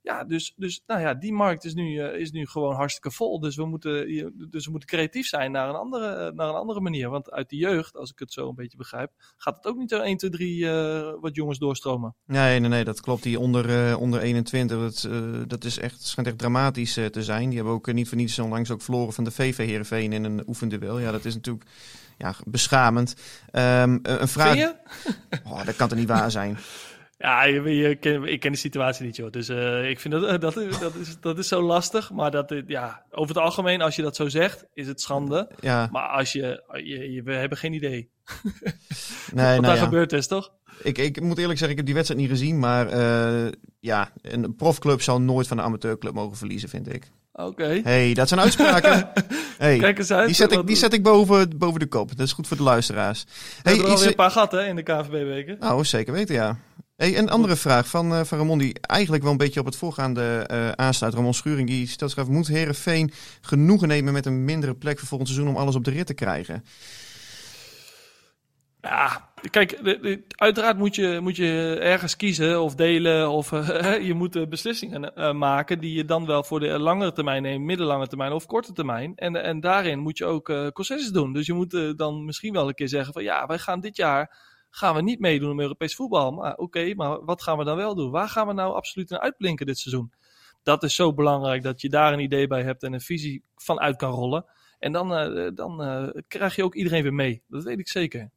Ja, 0.07 0.25
dus, 0.25 0.53
dus 0.57 0.83
nou 0.87 1.01
ja, 1.01 1.15
die 1.15 1.33
markt 1.33 1.65
is 1.65 1.75
nu, 1.75 1.93
uh, 1.93 2.21
is 2.21 2.31
nu 2.31 2.47
gewoon 2.47 2.75
hartstikke 2.75 3.11
vol. 3.11 3.41
Dus 3.41 3.57
we, 3.57 3.67
moeten, 3.67 4.07
dus 4.51 4.65
we 4.65 4.71
moeten 4.71 4.89
creatief 4.89 5.27
zijn 5.27 5.53
naar 5.53 5.69
een, 5.69 5.75
andere, 5.75 6.33
naar 6.33 6.49
een 6.49 6.55
andere 6.55 6.81
manier. 6.81 7.11
Want 7.11 7.31
uit 7.31 7.51
de 7.51 7.57
jeugd, 7.57 7.97
als 7.97 8.11
ik 8.11 8.19
het 8.19 8.33
zo 8.33 8.49
een 8.49 8.55
beetje 8.55 8.77
begrijp, 8.77 9.13
gaat 9.37 9.57
het 9.57 9.67
ook 9.67 9.77
niet 9.77 9.91
zo 9.91 10.01
1, 10.01 10.17
2, 10.17 10.31
3 10.31 10.59
uh, 10.59 11.13
wat 11.21 11.35
jongens 11.35 11.59
doorstromen. 11.59 12.15
Nee, 12.27 12.61
nee, 12.61 12.69
nee, 12.69 12.85
dat 12.85 13.01
klopt. 13.01 13.23
Die 13.23 13.41
onder, 13.41 13.91
uh, 13.91 14.01
onder 14.01 14.21
21, 14.21 14.79
dat, 14.79 15.09
dat 15.49 15.65
is 15.65 15.79
echt, 15.79 16.03
schijnt 16.03 16.29
echt 16.29 16.39
dramatisch 16.39 16.95
te 16.95 17.23
zijn. 17.23 17.47
Die 17.47 17.57
hebben 17.57 17.75
ook 17.75 17.93
niet 17.93 18.09
voor 18.09 18.17
niets 18.17 18.39
onlangs 18.39 18.71
ook 18.71 18.83
verloren 18.83 19.13
van 19.13 19.25
de 19.25 19.31
VV 19.31 19.57
Heerenveen 19.57 20.13
in 20.13 20.25
een 20.25 20.43
oefenduel. 20.47 20.99
Ja, 20.99 21.11
dat 21.11 21.25
is 21.25 21.35
natuurlijk 21.35 21.71
ja, 22.19 22.35
beschamend. 22.45 23.15
Um, 23.53 24.01
een 24.03 24.29
vraag... 24.29 24.75
Oh, 25.45 25.65
dat 25.65 25.77
kan 25.77 25.89
toch 25.89 25.99
niet 25.99 26.09
waar 26.09 26.31
zijn? 26.31 26.59
Ja, 27.19 27.45
je, 27.45 27.77
je, 27.77 27.99
ik 28.31 28.41
ken 28.41 28.53
de 28.53 28.59
situatie 28.59 29.07
niet, 29.07 29.17
joh. 29.17 29.31
Dus 29.31 29.49
uh, 29.49 29.91
ik 29.91 30.01
vind 30.01 30.15
dat, 30.15 30.41
dat, 30.41 30.55
dat, 30.81 30.95
is, 30.95 31.21
dat 31.21 31.39
is 31.39 31.49
zo 31.49 31.63
lastig. 31.63 32.11
Maar 32.11 32.31
dat, 32.31 32.55
ja, 32.67 33.05
over 33.11 33.35
het 33.35 33.45
algemeen, 33.45 33.83
als 33.83 33.97
je 33.97 34.03
dat 34.03 34.17
zo 34.17 34.29
zegt, 34.29 34.67
is 34.73 34.87
het 34.87 35.01
schande. 35.01 35.51
Ja. 35.61 35.89
Maar 35.93 36.09
als 36.09 36.33
je, 36.33 36.65
je, 36.73 37.13
je 37.13 37.23
we 37.23 37.35
hebben 37.35 37.59
geen 37.59 37.73
idee. 37.73 38.11
Nee, 39.33 39.45
Wat 39.45 39.61
nou 39.61 39.63
daar 39.63 39.77
ja. 39.77 39.85
gebeurd 39.85 40.13
is, 40.13 40.27
toch? 40.27 40.53
Ik, 40.83 40.99
ik 40.99 41.21
moet 41.21 41.39
eerlijk 41.39 41.59
zeggen, 41.59 41.71
ik 41.71 41.77
heb 41.77 41.87
die 41.87 41.95
wedstrijd 41.95 42.21
niet 42.21 42.31
gezien. 42.31 42.59
Maar 42.59 42.93
uh, 42.93 43.53
ja, 43.81 44.11
een 44.23 44.55
profclub 44.57 45.03
zal 45.03 45.21
nooit 45.21 45.47
van 45.47 45.59
een 45.59 45.65
amateurclub 45.65 46.15
mogen 46.15 46.37
verliezen, 46.37 46.69
vind 46.69 46.93
ik. 46.95 47.11
Oké. 47.33 47.81
hey, 47.83 48.15
dat 48.15 48.29
zijn 48.29 48.41
uitspraken. 48.41 49.09
hey, 49.59 49.79
Kijk 49.79 49.99
eens 49.99 50.11
uit. 50.11 50.27
Die 50.27 50.35
zet 50.35 50.53
ik, 50.53 50.67
die 50.67 50.77
zet 50.77 50.93
ik 50.93 51.03
boven, 51.03 51.59
boven 51.59 51.81
de 51.81 51.87
kop. 51.87 52.17
Dat 52.17 52.27
is 52.27 52.33
goed 52.33 52.49
voor 52.49 52.57
de 52.57 52.63
luisteraars. 52.63 53.25
We 53.25 53.31
hey, 53.31 53.73
hebben 53.73 53.85
er 53.85 53.93
alweer 53.93 54.09
een 54.09 54.15
paar 54.15 54.31
gaten 54.31 54.67
in 54.67 54.77
de 54.77 54.83
KVB-weken. 54.83 55.57
Nou, 55.59 55.85
zeker 55.85 56.13
weten, 56.13 56.35
ja. 56.35 56.59
Hey, 56.97 57.19
een 57.19 57.31
andere 57.31 57.57
vraag 57.57 57.89
van, 57.89 58.13
uh, 58.13 58.25
van 58.25 58.39
Ramon, 58.39 58.59
die 58.59 58.81
eigenlijk 58.81 59.23
wel 59.23 59.33
een 59.33 59.39
beetje 59.39 59.61
op 59.61 59.67
het 59.67 59.77
voorgaande 59.77 60.49
uh, 60.53 60.71
aansluit. 60.71 61.15
Ramon 61.15 61.35
Schuring, 61.35 61.69
die 61.69 61.89
stelt 61.89 62.11
zich 62.11 62.21
af, 62.21 62.29
moet 62.29 62.47
Herenveen 62.47 63.13
genoegen 63.41 63.89
nemen 63.89 64.13
met 64.13 64.27
een 64.27 64.45
mindere 64.45 64.75
plek 64.75 64.99
voor 64.99 65.09
volgend 65.09 65.29
seizoen 65.29 65.51
om 65.55 65.57
alles 65.61 65.75
op 65.75 65.85
de 65.85 65.91
rit 65.91 66.07
te 66.07 66.15
krijgen? 66.15 66.65
Ja, 68.81 69.31
kijk, 69.51 69.99
uiteraard 70.29 70.79
moet 70.79 70.95
je, 70.95 71.19
moet 71.23 71.37
je 71.37 71.79
ergens 71.81 72.17
kiezen 72.17 72.63
of 72.63 72.75
delen 72.75 73.31
of 73.31 73.53
uh, 73.53 74.01
je 74.09 74.15
moet 74.15 74.49
beslissingen 74.49 75.39
maken 75.39 75.79
die 75.79 75.97
je 75.97 76.05
dan 76.05 76.27
wel 76.27 76.45
voor 76.45 76.61
de 76.61 76.79
langere 76.79 77.13
termijn 77.13 77.43
neemt, 77.43 77.65
middellange 77.65 78.07
termijn 78.07 78.33
of 78.33 78.47
korte 78.47 78.73
termijn. 78.73 79.13
En, 79.17 79.43
en 79.43 79.61
daarin 79.61 79.99
moet 79.99 80.19
je 80.19 80.25
ook 80.25 80.73
concessies 80.73 81.11
doen. 81.11 81.33
Dus 81.33 81.47
je 81.47 81.53
moet 81.53 81.93
dan 81.97 82.25
misschien 82.25 82.53
wel 82.53 82.69
een 82.69 82.75
keer 82.75 82.89
zeggen 82.89 83.13
van 83.13 83.23
ja, 83.23 83.47
wij 83.47 83.59
gaan 83.59 83.81
dit 83.81 83.97
jaar 83.97 84.55
gaan 84.77 84.95
we 84.95 85.03
niet 85.03 85.21
meedoen 85.21 85.51
om 85.51 85.61
Europees 85.61 85.95
voetbal. 85.95 86.31
Maar 86.31 86.57
oké, 86.57 86.95
maar 86.95 87.25
wat 87.25 87.43
gaan 87.43 87.59
we 87.59 87.65
dan 87.65 87.77
wel 87.77 87.95
doen? 87.95 88.11
Waar 88.11 88.29
gaan 88.29 88.47
we 88.47 88.53
nou 88.53 88.75
absoluut 88.75 89.11
in 89.11 89.19
uitblinken 89.19 89.67
dit 89.67 89.79
seizoen? 89.79 90.13
Dat 90.63 90.83
is 90.83 90.95
zo 90.95 91.15
belangrijk 91.15 91.63
dat 91.63 91.81
je 91.81 91.89
daar 91.89 92.13
een 92.13 92.21
idee 92.21 92.47
bij 92.47 92.63
hebt 92.63 92.83
en 92.83 92.93
een 92.93 93.01
visie 93.01 93.43
van 93.57 93.81
uit 93.81 93.97
kan 93.97 94.11
rollen. 94.11 94.45
En 94.79 94.93
dan, 94.93 95.37
uh, 95.37 95.51
dan 95.55 95.83
uh, 95.83 96.09
krijg 96.29 96.57
je 96.57 96.65
ook 96.65 96.75
iedereen 96.75 97.03
weer 97.03 97.15
mee. 97.15 97.43
Dat 97.49 97.65
weet 97.65 97.79
ik 97.79 97.89
zeker. 97.89 98.31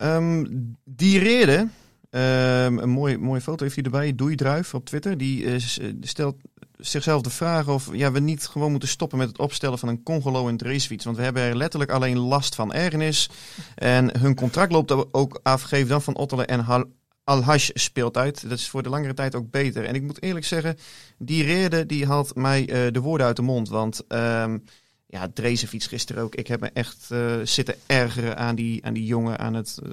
Um, 0.00 0.76
die 0.84 1.18
reden, 1.18 1.60
um, 1.60 2.78
een 2.78 2.90
mooie, 2.90 3.18
mooie 3.18 3.40
foto 3.40 3.62
heeft 3.62 3.76
hij 3.76 3.84
erbij, 3.84 4.14
Doei 4.14 4.34
Druif 4.34 4.74
op 4.74 4.84
Twitter. 4.84 5.18
Die 5.18 5.44
uh, 5.44 5.54
stelt 6.00 6.36
zichzelf 6.82 7.22
de 7.22 7.30
vraag 7.30 7.68
of 7.68 7.88
ja, 7.92 8.12
we 8.12 8.20
niet 8.20 8.46
gewoon 8.46 8.70
moeten 8.70 8.88
stoppen 8.88 9.18
met 9.18 9.28
het 9.28 9.38
opstellen 9.38 9.78
van 9.78 9.88
een 9.88 10.02
Congolo 10.02 10.48
en 10.48 10.58
racefiets. 10.58 11.04
Want 11.04 11.16
we 11.16 11.22
hebben 11.22 11.42
er 11.42 11.56
letterlijk 11.56 11.90
alleen 11.90 12.18
last 12.18 12.54
van 12.54 12.72
ergernis. 12.72 13.30
En 13.74 14.18
hun 14.20 14.34
contract 14.34 14.72
loopt 14.72 15.14
ook 15.14 15.40
af, 15.42 15.62
geef 15.62 15.88
dan 15.88 16.02
van 16.02 16.16
Ottele 16.16 16.44
en 16.44 16.90
Al-Hash 17.24 17.70
speelt 17.72 18.16
uit. 18.16 18.48
Dat 18.48 18.58
is 18.58 18.68
voor 18.68 18.82
de 18.82 18.88
langere 18.88 19.14
tijd 19.14 19.34
ook 19.34 19.50
beter. 19.50 19.84
En 19.84 19.94
ik 19.94 20.02
moet 20.02 20.22
eerlijk 20.22 20.46
zeggen, 20.46 20.76
die 21.18 21.44
reden 21.44 21.88
die 21.88 22.06
had 22.06 22.34
mij 22.34 22.60
uh, 22.60 22.92
de 22.92 23.00
woorden 23.00 23.26
uit 23.26 23.36
de 23.36 23.42
mond. 23.42 23.68
Want 23.68 24.02
um, 24.08 24.64
ja, 25.06 25.28
Drezenfiets 25.34 25.86
gisteren 25.86 26.22
ook. 26.22 26.34
Ik 26.34 26.46
heb 26.46 26.60
me 26.60 26.70
echt 26.72 27.08
uh, 27.12 27.34
zitten 27.42 27.74
ergeren 27.86 28.36
aan 28.36 28.54
die, 28.54 28.84
aan 28.84 28.92
die 28.92 29.04
jongen, 29.04 29.38
aan 29.38 29.54
het 29.54 29.78
uh, 29.82 29.90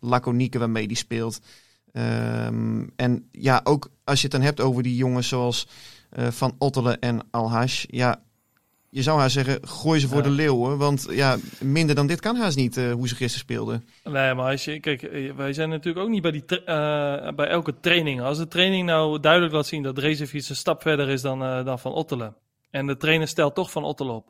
laconieke 0.00 0.58
waarmee 0.58 0.88
die 0.88 0.96
speelt. 0.96 1.40
Um, 1.92 2.90
en 2.96 3.28
ja, 3.32 3.60
ook 3.64 3.90
als 4.04 4.18
je 4.18 4.26
het 4.26 4.32
dan 4.32 4.44
hebt 4.44 4.60
over 4.60 4.82
die 4.82 4.96
jongens 4.96 5.28
zoals 5.28 5.66
Van 6.10 6.54
Ottelen 6.58 6.98
en 6.98 7.20
Alhash. 7.30 7.84
Ja, 7.86 8.22
je 8.90 9.02
zou 9.02 9.18
haar 9.18 9.30
zeggen, 9.30 9.68
gooi 9.68 10.00
ze 10.00 10.08
voor 10.08 10.22
de 10.22 10.30
leeuwen. 10.30 10.78
Want 10.78 11.06
ja, 11.10 11.36
minder 11.60 11.94
dan 11.94 12.06
dit 12.06 12.20
kan 12.20 12.36
haast 12.36 12.56
niet 12.56 12.76
uh, 12.76 12.92
hoe 12.92 13.08
ze 13.08 13.14
gisteren 13.14 13.44
speelden. 13.44 13.88
Nee, 14.04 14.34
maar 14.34 14.50
als 14.50 14.64
je, 14.64 14.80
kijk, 14.80 15.02
eh, 15.02 15.32
wij 15.32 15.52
zijn 15.52 15.68
natuurlijk 15.68 16.04
ook 16.04 16.10
niet 16.10 16.22
bij, 16.22 16.30
die 16.30 16.44
uh, 16.50 17.28
bij 17.34 17.48
elke 17.48 17.80
training. 17.80 18.20
Als 18.20 18.38
de 18.38 18.48
training 18.48 18.86
nou 18.86 19.20
duidelijk 19.20 19.52
laat 19.52 19.66
zien 19.66 19.82
dat 19.82 19.98
Rezefiets 19.98 20.48
een 20.48 20.56
stap 20.56 20.82
verder 20.82 21.08
is 21.08 21.22
dan, 21.22 21.42
uh, 21.42 21.64
dan 21.64 21.78
Van 21.78 21.92
Ottelen. 21.92 22.36
En 22.70 22.86
de 22.86 22.96
trainer 22.96 23.28
stelt 23.28 23.54
toch 23.54 23.70
Van 23.70 23.84
Ottelen 23.84 24.14
op. 24.14 24.28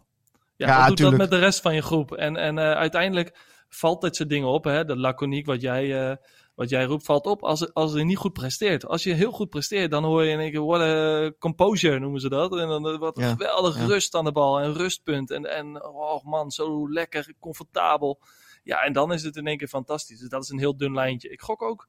Ja, 0.57 0.67
ja 0.67 0.87
doet 0.87 0.99
dat 0.99 1.17
met 1.17 1.31
de 1.31 1.38
rest 1.38 1.61
van 1.61 1.75
je 1.75 1.83
groep. 1.83 2.12
En, 2.12 2.37
en 2.37 2.59
uiteindelijk 2.59 3.38
valt 3.69 4.01
dit 4.01 4.17
soort 4.17 4.29
dingen 4.29 4.49
op. 4.49 4.64
Hè? 4.64 4.85
De 4.85 4.97
laconiek 4.97 5.47
wat 5.47 5.61
jij 5.61 6.19
wat 6.59 6.68
jij 6.68 6.85
roept 6.85 7.05
valt 7.05 7.27
op 7.27 7.42
als, 7.42 7.75
als 7.75 7.92
je 7.92 8.05
niet 8.05 8.16
goed 8.16 8.33
presteert. 8.33 8.87
Als 8.87 9.03
je 9.03 9.12
heel 9.12 9.31
goed 9.31 9.49
presteert, 9.49 9.90
dan 9.90 10.05
hoor 10.05 10.25
je 10.25 10.31
in 10.31 10.38
één 10.38 10.51
keer, 10.51 10.64
what 10.64 10.81
a 10.81 11.31
composure 11.38 11.99
noemen 11.99 12.21
ze 12.21 12.29
dat. 12.29 12.57
En 12.57 12.68
dan 12.68 12.99
wat 12.99 13.18
ja, 13.18 13.31
geweldig 13.31 13.87
rust 13.87 14.14
aan 14.14 14.25
de 14.25 14.33
bal 14.33 14.61
en 14.61 14.75
rustpunt. 14.75 15.31
En, 15.31 15.44
en 15.44 15.85
oh 15.85 16.25
man, 16.25 16.51
zo 16.51 16.90
lekker, 16.90 17.35
comfortabel. 17.40 18.21
Ja, 18.62 18.83
en 18.83 18.92
dan 18.92 19.12
is 19.12 19.23
het 19.23 19.37
in 19.37 19.47
één 19.47 19.57
keer 19.57 19.68
fantastisch. 19.68 20.18
Dus 20.18 20.29
dat 20.29 20.42
is 20.42 20.49
een 20.49 20.59
heel 20.59 20.77
dun 20.77 20.94
lijntje. 20.94 21.29
Ik 21.29 21.40
gok 21.40 21.62
ook 21.62 21.88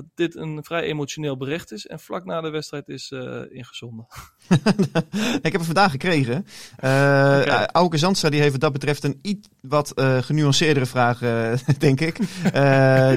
dat 0.00 0.10
dit 0.14 0.36
een 0.36 0.64
vrij 0.64 0.82
emotioneel 0.82 1.36
bericht 1.36 1.72
is. 1.72 1.86
En 1.86 2.00
vlak 2.00 2.24
na 2.24 2.40
de 2.40 2.50
wedstrijd 2.50 2.88
is 2.88 3.10
uh, 3.10 3.42
ingezonden. 3.48 4.06
ik 5.46 5.52
heb 5.52 5.52
het 5.52 5.64
vandaag 5.64 5.90
gekregen. 5.90 6.34
Uh, 6.34 6.90
okay. 7.40 7.66
Auke 7.66 7.98
Zandstra 7.98 8.30
die 8.30 8.40
heeft 8.40 8.52
wat 8.52 8.60
dat 8.60 8.72
betreft 8.72 9.04
een 9.04 9.18
iets 9.22 9.48
wat 9.60 9.92
uh, 9.94 10.18
genuanceerdere 10.22 10.86
vraag, 10.86 11.18
denk 11.78 12.00
ik. 12.00 12.18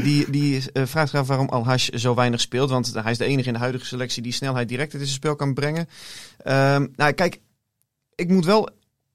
die 0.03 0.29
die 0.31 0.61
vraagt 0.73 1.09
graag 1.09 1.27
waarom 1.27 1.49
Al-Hash 1.49 1.87
zo 1.87 2.15
weinig 2.15 2.41
speelt. 2.41 2.69
Want 2.69 2.93
hij 2.93 3.11
is 3.11 3.17
de 3.17 3.25
enige 3.25 3.47
in 3.47 3.53
de 3.53 3.59
huidige 3.59 3.85
selectie 3.85 4.21
die 4.21 4.31
snelheid 4.31 4.69
direct 4.69 4.93
in 4.93 4.99
zijn 4.99 5.11
spel 5.11 5.35
kan 5.35 5.53
brengen. 5.53 5.87
Ehm, 6.37 6.87
nou, 6.95 7.11
kijk, 7.11 7.39
ik 8.15 8.29
moet 8.29 8.45
wel 8.45 8.69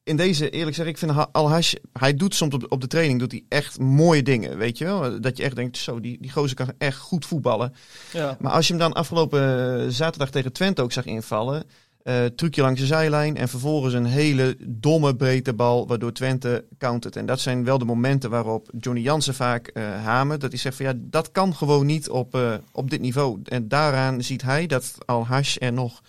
in 0.06 0.16
deze, 0.16 0.50
eerlijk 0.50 0.76
zeggen, 0.76 0.94
ik 0.94 1.00
vind 1.00 1.32
Al-Hash, 1.32 1.74
hij 1.92 2.14
doet 2.14 2.34
soms 2.34 2.54
op, 2.54 2.66
op 2.68 2.80
de 2.80 2.86
training 2.86 3.18
doet 3.18 3.32
hij 3.32 3.44
echt 3.48 3.78
mooie 3.78 4.22
dingen, 4.22 4.58
weet 4.58 4.78
je 4.78 4.84
wel? 4.84 5.20
Dat 5.20 5.36
je 5.36 5.42
echt 5.42 5.56
denkt, 5.56 5.76
zo, 5.76 6.00
die, 6.00 6.18
die 6.20 6.30
gozer 6.30 6.56
kan 6.56 6.72
echt 6.78 6.98
goed 6.98 7.26
voetballen. 7.26 7.74
Ja. 8.12 8.36
Maar 8.40 8.52
als 8.52 8.66
je 8.66 8.72
hem 8.72 8.82
dan 8.82 8.92
afgelopen 8.92 9.40
eh, 9.80 9.86
zaterdag 9.88 10.30
tegen 10.30 10.52
Twente 10.52 10.82
ook 10.82 10.92
zag 10.92 11.04
invallen, 11.04 11.64
uh, 12.04 12.24
trucje 12.24 12.62
langs 12.62 12.80
de 12.80 12.86
zijlijn 12.86 13.36
en 13.36 13.48
vervolgens 13.48 13.94
een 13.94 14.04
hele 14.04 14.56
domme 14.60 15.16
breedte 15.16 15.54
bal, 15.54 15.86
waardoor 15.86 16.12
Twente 16.12 16.64
countert. 16.78 17.16
En 17.16 17.26
dat 17.26 17.40
zijn 17.40 17.64
wel 17.64 17.78
de 17.78 17.84
momenten 17.84 18.30
waarop 18.30 18.70
Johnny 18.78 19.02
Jansen 19.02 19.34
vaak 19.34 19.70
uh, 19.74 20.04
hamert, 20.04 20.40
dat 20.40 20.50
hij 20.50 20.58
zegt 20.58 20.76
van 20.76 20.86
ja, 20.86 20.92
dat 20.96 21.32
kan 21.32 21.54
gewoon 21.54 21.86
niet 21.86 22.08
op, 22.08 22.36
uh, 22.36 22.54
op 22.72 22.90
dit 22.90 23.00
niveau. 23.00 23.40
En 23.44 23.68
daaraan 23.68 24.22
ziet 24.22 24.42
hij 24.42 24.66
dat 24.66 24.94
Al-Hash 25.04 25.56
er 25.58 25.72
nog 25.72 26.02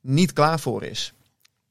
niet 0.00 0.32
klaar 0.32 0.60
voor 0.60 0.84
is. 0.84 1.12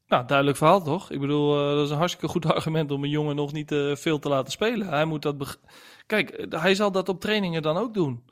Nou, 0.10 0.26
duidelijk 0.26 0.58
verhaal 0.58 0.84
toch? 0.84 1.12
Ik 1.12 1.20
bedoel, 1.20 1.70
uh, 1.70 1.76
dat 1.76 1.86
is 1.86 1.92
een 1.92 1.98
hartstikke 1.98 2.28
goed 2.28 2.46
argument 2.54 2.92
om 2.92 3.04
een 3.04 3.10
jongen 3.10 3.36
nog 3.36 3.52
niet 3.52 3.72
uh, 3.72 3.96
veel 3.96 4.20
te 4.20 4.30
laten 4.30 4.52
spelen. 4.52 4.88
Hij 4.88 5.06
moet 5.06 5.22
dat. 5.22 5.60
Kijk, 6.06 6.30
eh, 6.30 6.62
hij 6.62 6.76
zal 6.76 6.92
dat 6.92 7.10
op 7.10 7.20
trainingen 7.20 7.62
dan 7.62 7.78
ook 7.78 7.94
doen. 7.94 8.24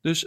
Dus 0.00 0.20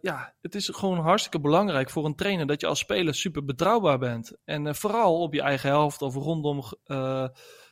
ja, 0.00 0.34
het 0.40 0.54
is 0.54 0.68
gewoon 0.68 0.98
hartstikke 0.98 1.40
belangrijk 1.40 1.90
voor 1.90 2.04
een 2.04 2.14
trainer 2.14 2.46
dat 2.46 2.60
je 2.60 2.66
als 2.66 2.78
speler 2.78 3.14
super 3.14 3.44
betrouwbaar 3.44 3.98
bent. 3.98 4.36
En 4.44 4.74
vooral 4.74 5.20
op 5.20 5.34
je 5.34 5.40
eigen 5.40 5.68
helft 5.68 6.02
of 6.02 6.14
rondom 6.14 6.62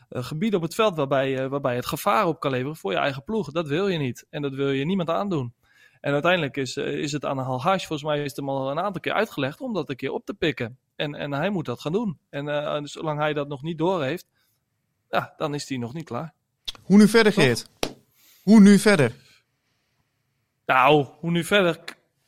gebieden 0.09 0.59
op 0.59 0.65
het 0.65 0.75
veld 0.75 0.97
waarbij, 0.97 1.49
waarbij 1.49 1.75
het 1.77 1.87
gevaar 1.87 2.27
op 2.27 2.41
kan 2.41 2.51
leveren 2.51 2.77
voor 2.77 2.93
je 2.93 2.99
eigen 2.99 3.25
ploeg. 3.25 3.51
Dat 3.51 3.69
wil 3.69 3.89
je 3.89 3.99
niet. 3.99 4.27
En 4.31 4.43
dat 4.43 4.55
wil 4.55 4.71
je 4.71 4.85
niemand 4.85 5.09
aandoen. 5.09 5.55
En 6.01 6.13
uiteindelijk 6.13 6.57
is, 6.57 6.77
is 6.77 7.13
het 7.13 7.25
aan 7.25 7.39
Hal 7.39 7.63
Hash, 7.63 7.87
volgens 7.87 8.09
mij 8.09 8.19
is 8.19 8.29
het 8.29 8.37
hem 8.37 8.49
al 8.49 8.71
een 8.71 8.81
aantal 8.81 9.01
keer 9.01 9.13
uitgelegd 9.13 9.61
om 9.61 9.73
dat 9.73 9.89
een 9.89 9.97
keer 9.97 10.13
op 10.13 10.25
te 10.25 10.35
pikken. 10.35 10.79
En, 10.97 11.15
en 11.15 11.33
hij 11.33 11.51
moet 11.51 11.65
dat 11.65 11.81
gaan 11.81 11.93
doen. 11.93 12.19
En 12.31 12.47
uh, 12.47 12.79
zolang 12.83 13.19
hij 13.19 13.33
dat 13.33 13.49
nog 13.49 13.63
niet 13.63 13.79
door 13.79 14.03
heeft, 14.03 14.27
ja, 15.11 15.35
dan 15.37 15.55
is 15.55 15.69
hij 15.69 15.79
nog 15.79 15.95
niet 15.95 16.05
klaar. 16.05 16.35
Hoe 16.83 16.97
nu 16.99 17.09
verder, 17.09 17.33
Geert? 17.33 17.69
Hoe 18.43 18.61
nu 18.61 18.79
verder? 18.79 19.13
Nou, 20.67 21.07
hoe 21.19 21.31
nu 21.31 21.45
verder? 21.45 21.79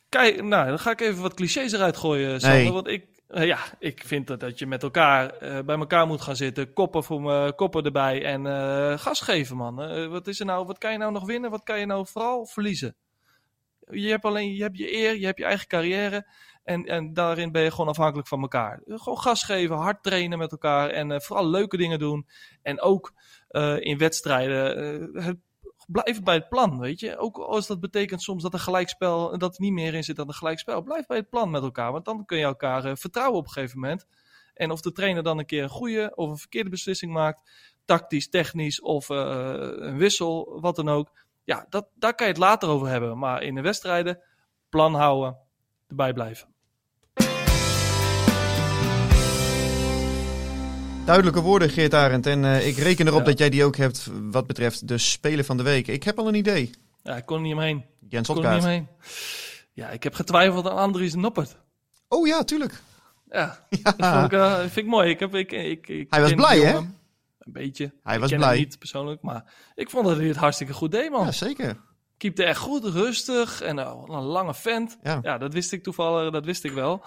Kijk, 0.08 0.42
nou, 0.42 0.68
dan 0.68 0.78
ga 0.78 0.90
ik 0.90 1.00
even 1.00 1.22
wat 1.22 1.34
clichés 1.34 1.72
eruit 1.72 1.96
gooien, 1.96 2.40
Sander. 2.40 2.72
Want 2.72 2.88
ik, 2.88 3.06
Eh, 3.26 3.46
ja, 3.46 3.58
ik 3.78 4.02
vind 4.04 4.26
dat, 4.26 4.40
dat 4.40 4.58
je 4.58 4.66
met 4.66 4.82
elkaar 4.82 5.30
eh, 5.30 5.64
bij 5.64 5.76
elkaar 5.78 6.06
moet 6.06 6.20
gaan 6.20 6.36
zitten. 6.36 6.72
Koppen, 6.72 7.04
voor 7.04 7.22
me, 7.22 7.52
koppen 7.56 7.84
erbij 7.84 8.24
en 8.24 8.44
gas 8.98 9.20
geven, 9.20 9.56
man. 9.56 10.08
Wat, 10.08 10.26
is 10.26 10.40
er 10.40 10.46
nou, 10.46 10.66
wat 10.66 10.78
kan 10.78 10.92
je 10.92 10.98
nou 10.98 11.12
nog 11.12 11.26
winnen? 11.26 11.50
Wat 11.50 11.62
kan 11.62 11.78
je 11.78 11.86
nou 11.86 12.06
vooral 12.06 12.46
verliezen? 12.46 12.96
Je 13.90 14.08
hebt 14.08 14.24
alleen 14.24 14.54
je, 14.54 14.62
hebt 14.62 14.78
je 14.78 14.94
eer, 14.94 15.16
je 15.16 15.26
hebt 15.26 15.38
je 15.38 15.44
eigen 15.44 15.66
carrière. 15.66 16.26
En, 16.66 16.84
en 16.84 17.12
daarin 17.12 17.52
ben 17.52 17.62
je 17.62 17.70
gewoon 17.70 17.88
afhankelijk 17.88 18.28
van 18.28 18.40
elkaar. 18.40 18.82
Gewoon 18.86 19.18
gas 19.18 19.42
geven, 19.42 19.76
hard 19.76 20.02
trainen 20.02 20.38
met 20.38 20.50
elkaar. 20.50 20.90
En 20.90 21.10
eh, 21.10 21.20
vooral 21.20 21.46
leuke 21.46 21.76
dingen 21.76 21.98
doen. 21.98 22.26
En 22.62 22.80
ook 22.80 23.12
eh, 23.48 23.80
in 23.80 23.98
wedstrijden. 23.98 24.76
eh, 25.14 25.24
het, 25.24 25.38
blijf 25.86 26.22
bij 26.22 26.34
het 26.34 26.48
plan, 26.48 26.78
weet 26.78 27.00
je. 27.00 27.18
Ook 27.18 27.38
als 27.38 27.66
dat 27.66 27.80
betekent 27.80 28.22
soms 28.22 28.42
dat 28.42 28.52
een 28.52 28.58
gelijkspel. 28.58 29.38
dat 29.38 29.54
er 29.54 29.60
niet 29.60 29.72
meer 29.72 29.94
in 29.94 30.04
zit 30.04 30.16
dan 30.16 30.28
een 30.28 30.34
gelijkspel. 30.34 30.82
Blijf 30.82 31.06
bij 31.06 31.16
het 31.16 31.30
plan 31.30 31.50
met 31.50 31.62
elkaar. 31.62 31.92
Want 31.92 32.04
dan 32.04 32.24
kun 32.24 32.38
je 32.38 32.44
elkaar 32.44 32.96
vertrouwen 32.96 33.38
op 33.38 33.44
een 33.44 33.52
gegeven 33.52 33.80
moment. 33.80 34.06
En 34.54 34.70
of 34.70 34.80
de 34.80 34.92
trainer 34.92 35.22
dan 35.22 35.38
een 35.38 35.46
keer 35.46 35.62
een 35.62 35.68
goede 35.68 36.12
of 36.14 36.30
een 36.30 36.38
verkeerde 36.38 36.70
beslissing 36.70 37.12
maakt. 37.12 37.50
Tactisch, 37.84 38.28
technisch 38.28 38.80
of 38.80 39.08
een 39.08 39.96
wissel, 39.96 40.60
wat 40.60 40.76
dan 40.76 40.88
ook. 40.88 41.10
Ja, 41.44 41.66
dat, 41.68 41.88
daar 41.94 42.14
kan 42.14 42.26
je 42.26 42.32
het 42.32 42.42
later 42.42 42.68
over 42.68 42.88
hebben. 42.88 43.18
Maar 43.18 43.42
in 43.42 43.54
de 43.54 43.60
wedstrijden, 43.60 44.22
plan 44.68 44.94
houden, 44.94 45.36
erbij 45.88 46.12
blijven. 46.12 46.54
Duidelijke 51.06 51.40
woorden, 51.40 51.70
Geert 51.70 51.94
Arend. 51.94 52.26
En 52.26 52.44
eh, 52.44 52.66
ik 52.66 52.76
reken 52.76 53.06
erop 53.06 53.18
Ja. 53.18 53.24
dat 53.24 53.38
jij 53.38 53.50
die 53.50 53.64
ook 53.64 53.76
hebt 53.76 54.10
wat 54.30 54.46
betreft 54.46 54.88
de 54.88 54.98
Spelen 54.98 55.44
van 55.44 55.56
de 55.56 55.62
Week. 55.62 55.86
Ik 55.86 56.02
heb 56.02 56.18
al 56.18 56.28
een 56.28 56.34
idee. 56.34 56.70
Ja, 57.02 57.16
ik 57.16 57.26
kon 57.26 57.36
er 57.36 57.42
niet 57.42 57.52
omheen. 57.52 57.84
Jens 58.08 58.28
Ik 58.28 58.34
kon 58.34 58.44
er 58.44 58.54
niet 58.54 58.62
omheen. 58.62 58.88
Ja, 59.72 59.88
ik 59.90 60.02
heb 60.02 60.14
getwijfeld 60.14 60.66
aan 60.68 60.76
Andries 60.76 61.14
Noppert. 61.14 61.56
Oh 62.08 62.26
ja, 62.26 62.44
tuurlijk. 62.44 62.80
Ja, 63.30 63.66
dat 63.82 63.94
vond 64.12 64.24
ik, 64.24 64.32
eh, 64.32 64.58
vind 64.58 64.76
ik 64.76 64.86
mooi. 64.86 65.10
Ik 65.10 65.20
heb, 65.20 65.34
ik, 65.34 65.52
ik, 65.52 65.88
ik 65.88 66.06
Hij 66.10 66.20
was 66.20 66.34
blij, 66.34 66.58
hè? 66.60 66.76
Een 66.76 67.52
beetje. 67.52 67.92
Hij 68.02 68.14
Ik 68.14 68.20
was 68.20 68.30
ken 68.30 68.38
blij. 68.38 68.50
hem 68.50 68.58
niet 68.58 68.78
persoonlijk, 68.78 69.22
maar 69.22 69.44
ik 69.74 69.90
vond 69.90 70.06
dat 70.06 70.16
hij 70.16 70.26
het 70.26 70.36
hartstikke 70.36 70.72
goed 70.72 70.90
deed, 70.90 71.10
man. 71.10 71.24
Ja, 71.24 71.32
zeker. 71.32 71.80
Keepte 72.16 72.44
echt 72.44 72.58
goed, 72.60 72.84
rustig 72.84 73.62
en 73.62 73.78
eh, 73.78 74.02
een 74.06 74.22
lange 74.22 74.54
vent. 74.54 74.98
Ja. 75.02 75.18
Ja, 75.22 75.38
dat 75.38 75.52
wist 75.52 75.72
ik 75.72 75.82
toevallig, 75.82 76.32
dat 76.32 76.44
wist 76.44 76.64
ik 76.64 76.72
wel. 76.72 77.04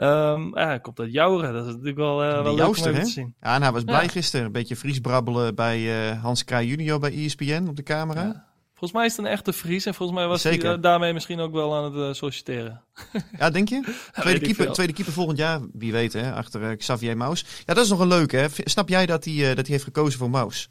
Ehm 0.00 0.58
ja, 0.58 0.78
komt 0.78 1.00
uit 1.00 1.12
Jouren. 1.12 1.52
Dat 1.52 1.62
is 1.66 1.70
natuurlijk 1.70 1.96
wel, 1.98 2.22
eh 2.24 2.42
wel 2.42 2.54
leuk 2.54 2.66
om 2.66 2.72
te 2.74 3.04
zien. 3.06 3.34
Ja, 3.40 3.54
en 3.54 3.62
hij 3.62 3.72
was 3.72 3.84
blij 3.84 4.02
Ja. 4.02 4.08
gisteren. 4.08 4.46
Een 4.46 4.52
beetje 4.52 4.76
Fries 4.76 4.98
brabbelen 5.00 5.54
bij 5.54 6.10
eh, 6.10 6.22
Hans 6.22 6.44
Kraaij 6.44 6.66
junior 6.66 6.98
bij 6.98 7.12
ESPN 7.24 7.66
op 7.68 7.76
de 7.76 7.82
camera. 7.82 8.22
Ja. 8.22 8.48
Volgens 8.68 8.92
mij 8.92 9.04
is 9.04 9.16
het 9.16 9.26
een 9.26 9.32
echte 9.32 9.52
Fries 9.52 9.86
en 9.86 9.94
volgens 9.94 10.18
mij 10.18 10.28
was 10.28 10.42
hij 10.42 10.60
eh, 10.62 10.74
daarmee 10.80 11.12
misschien 11.12 11.40
ook 11.40 11.52
wel 11.52 11.76
aan 11.76 11.94
het 11.94 12.16
solliciteren. 12.16 12.82
Ja, 13.38 13.50
denk 13.50 13.68
je? 13.68 13.94
Tweede 14.12 14.40
keeper, 14.40 14.72
tweede 14.72 14.92
keeper 14.92 15.12
volgend 15.12 15.38
jaar, 15.38 15.60
wie 15.72 15.92
weet, 15.92 16.12
hè, 16.12 16.32
achter 16.32 16.76
Xavier 16.76 17.16
Maus. 17.16 17.44
Ja, 17.66 17.74
dat 17.74 17.84
is 17.84 17.90
nog 17.90 18.00
een 18.00 18.08
leuke. 18.08 18.36
Hè? 18.36 18.46
Snap 18.64 18.88
jij 18.88 19.06
dat 19.06 19.24
hij, 19.24 19.34
dat 19.34 19.56
hij 19.56 19.64
heeft 19.66 19.84
gekozen 19.84 20.18
voor 20.18 20.30
Maus? 20.30 20.70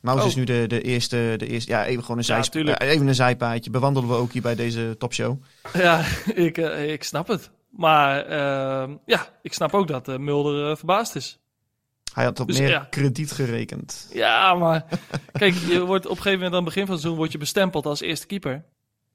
Maus 0.00 0.20
Oh. 0.20 0.26
is 0.26 0.34
nu 0.34 0.44
de, 0.44 0.64
de, 0.66 0.82
eerste, 0.82 1.34
de 1.36 1.46
eerste. 1.46 1.70
Ja, 1.70 1.84
even 1.84 2.04
gewoon 2.04 2.18
een, 2.18 2.64
Ja, 2.64 2.78
even 2.80 3.06
een 3.06 3.14
zijpaadje. 3.14 3.70
Bewandelen 3.70 4.08
we 4.08 4.14
ook 4.14 4.32
hier 4.32 4.42
bij 4.42 4.54
deze 4.54 4.94
topshow. 4.98 5.42
Ja, 5.72 6.04
ik, 6.34 6.56
ik 6.86 7.02
snap 7.04 7.28
het. 7.28 7.50
Maar 7.70 8.24
ehm, 8.24 8.96
ja, 9.04 9.26
ik 9.42 9.52
snap 9.52 9.74
ook 9.74 9.88
dat 9.88 10.08
eh, 10.08 10.16
Mulder 10.16 10.70
eh, 10.70 10.76
verbaasd 10.76 11.14
is. 11.14 11.38
Hij 12.12 12.24
had 12.24 12.40
op 12.40 12.46
Dus, 12.46 12.58
meer 12.58 12.68
ja. 12.68 12.86
krediet 12.90 13.32
gerekend. 13.32 14.08
Ja, 14.12 14.54
maar 14.54 14.84
kijk, 15.32 15.54
je 15.54 15.80
wordt 15.80 16.04
op 16.04 16.10
een 16.10 16.16
gegeven 16.16 16.38
moment 16.38 16.50
aan 16.52 16.64
het 16.64 16.74
begin 16.74 16.82
van 16.82 16.90
het 16.90 17.00
seizoen 17.00 17.20
word 17.20 17.32
je 17.32 17.38
bestempeld 17.38 17.86
als 17.86 18.00
eerste 18.00 18.26
keeper. 18.26 18.64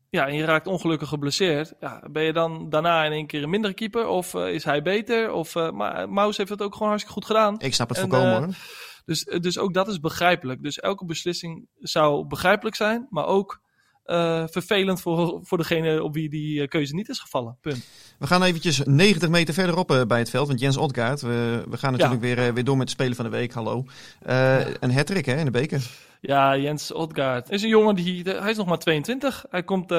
Ja, 0.10 0.28
en 0.28 0.36
je 0.36 0.46
raakt 0.46 0.68
ongelukkig 0.68 1.10
geblesseerd. 1.10 1.74
Ja, 1.80 2.04
ben 2.12 2.24
je 2.24 2.34
dan 2.34 2.70
daarna 2.70 3.04
in 3.04 3.12
één 3.12 3.28
keer 3.28 3.44
een 3.44 3.50
mindere 3.50 3.74
keeper? 3.74 4.08
Of 4.08 4.34
eh, 4.34 4.54
is 4.54 4.64
hij 4.64 4.82
beter? 4.82 5.32
Of, 5.32 5.56
maar 5.72 6.10
Maus 6.10 6.38
heeft 6.38 6.50
het 6.50 6.62
ook 6.62 6.74
gewoon 6.74 6.88
hartstikke 6.88 7.20
goed 7.20 7.26
gedaan. 7.26 7.60
Ik 7.60 7.74
snap 7.74 7.90
het 7.90 7.98
En, 7.98 8.10
volkomen 8.10 8.34
eh, 8.34 8.40
hoor. 8.40 8.56
Dus, 9.06 9.24
dus 9.24 9.58
ook 9.58 9.74
dat 9.74 9.88
is 9.88 10.00
begrijpelijk. 10.00 10.64
Dus 10.64 10.80
elke 10.80 11.06
beslissing 11.06 11.68
zou 11.80 12.26
begrijpelijk 12.28 12.76
zijn, 12.76 13.08
maar 13.10 13.26
ook 13.26 13.62
eh, 14.04 14.44
vervelend 14.48 15.02
voor, 15.02 15.40
voor 15.44 15.58
degene 15.58 16.04
op 16.04 16.14
wie 16.14 16.30
die 16.30 16.62
eh, 16.62 16.68
keuze 16.68 16.96
niet 16.96 17.10
is 17.10 17.20
gevallen. 17.20 17.58
Punt. 17.62 17.86
We 18.20 18.28
gaan 18.28 18.44
eventjes 18.44 18.82
90 18.84 19.30
meter 19.30 19.54
verderop 19.54 19.92
eh, 19.92 20.02
bij 20.02 20.20
het 20.20 20.30
veld. 20.30 20.48
Want 20.48 20.60
Jens 20.60 20.78
Otgaard, 20.78 21.22
we, 21.22 21.64
we 21.70 21.78
gaan 21.78 21.92
natuurlijk 21.92 22.22
weer, 22.22 22.54
weer 22.54 22.64
door 22.64 22.78
met 22.78 22.88
de 22.88 22.94
Spelen 22.94 23.16
van 23.16 23.26
de 23.26 23.32
Week. 23.32 23.54
Hallo. 23.54 23.86
Eh, 24.22 24.60
Een 24.80 24.94
hattrick 24.94 25.26
hè, 25.26 25.38
in 25.38 25.46
de 25.46 25.52
beker. 25.52 25.90
Ja, 26.22 26.58
Jens 26.58 26.92
Otgaard 26.92 27.50
is 27.50 27.62
een 27.62 27.70
jongen 27.70 27.96
die, 27.96 28.24
hij 28.24 28.52
is 28.52 28.58
nog 28.58 28.68
maar 28.68 28.80
22. 28.80 29.46
Hij 29.50 29.64
komt 29.64 29.92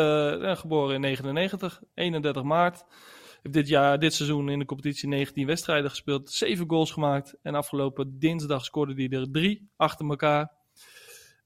geboren 0.59 0.95
in 0.95 1.01
99, 1.01 1.81
31 1.95 2.43
maart. 2.43 2.85
Heeft 3.43 3.57
dit 3.57 3.69
jaar, 3.69 3.99
dit 3.99 4.15
seizoen 4.15 4.49
in 4.49 4.59
de 4.59 4.65
competitie 4.65 5.09
19 5.09 5.47
wedstrijden 5.47 5.91
gespeeld, 5.91 6.31
7 6.31 6.69
goals 6.69 6.91
gemaakt. 6.91 7.37
En 7.43 7.55
afgelopen 7.55 8.19
dinsdag 8.19 8.65
scoorde 8.65 8.95
hij 8.95 9.19
er 9.19 9.31
drie 9.31 9.71
achter 9.77 10.09
elkaar. 10.09 10.53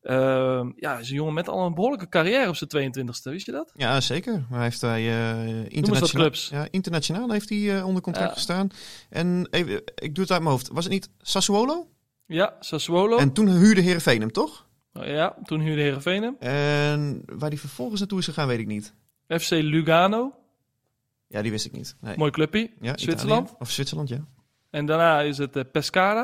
Ehm, 0.02 0.70
ja, 0.76 0.92
hij 0.92 1.00
is 1.00 1.08
een 1.08 1.14
jongen 1.14 1.34
met 1.34 1.48
al 1.48 1.66
een 1.66 1.74
behoorlijke 1.74 2.08
carrière 2.08 2.48
op 2.48 2.56
zijn 2.56 2.70
22e, 2.70 3.30
wist 3.30 3.46
je 3.46 3.52
dat? 3.52 3.70
Ja, 3.74 4.00
zeker. 4.00 4.32
Maar 4.32 4.58
hij 4.58 4.62
heeft 4.62 4.80
hij 4.80 5.00
eh 5.08 5.46
eens 5.48 5.62
wat 5.62 5.72
internationaal, 5.72 6.24
clubs. 6.24 6.48
ja, 6.48 6.68
internationaal 6.70 7.30
heeft 7.30 7.48
hij 7.48 7.76
eh, 7.76 7.86
onder 7.86 8.02
contract 8.02 8.28
Ja. 8.28 8.34
gestaan. 8.34 8.68
En 9.10 9.46
even, 9.50 9.82
ik 9.94 10.14
doe 10.14 10.22
het 10.24 10.32
uit 10.32 10.40
mijn 10.42 10.52
hoofd. 10.52 10.68
Was 10.68 10.84
het 10.84 10.92
niet 10.92 11.10
Sassuolo? 11.20 11.88
Ja, 12.26 12.56
Sassuolo. 12.60 13.16
En 13.16 13.32
toen 13.32 13.48
huurde 13.48 13.80
Heerenveen 13.80 14.20
hem, 14.20 14.32
toch? 14.32 14.66
Ja, 14.92 15.36
toen 15.42 15.60
huurde 15.60 15.82
Heerenveen 15.82 16.22
hem. 16.22 16.36
En 16.38 17.22
waar 17.26 17.50
die 17.50 17.60
vervolgens 17.60 18.00
naartoe 18.00 18.18
is 18.18 18.24
gegaan, 18.24 18.48
weet 18.48 18.58
ik 18.58 18.66
niet. 18.66 18.94
FC 19.28 19.50
Lugano, 19.50 20.32
Ja, 21.28 21.42
die 21.42 21.50
wist 21.50 21.66
ik 21.66 21.72
niet. 21.72 21.96
Nee. 22.00 22.16
mooi 22.16 22.30
clubje, 22.30 22.70
Ja, 22.80 22.92
Zwitserland. 22.96 23.42
Italië. 23.44 23.60
Of 23.62 23.70
Zwitserland, 23.70 24.08
ja. 24.08 24.24
En 24.70 24.86
daarna 24.86 25.20
is 25.20 25.38
het 25.38 25.56
eh, 25.56 25.62
Pescara, 25.72 26.22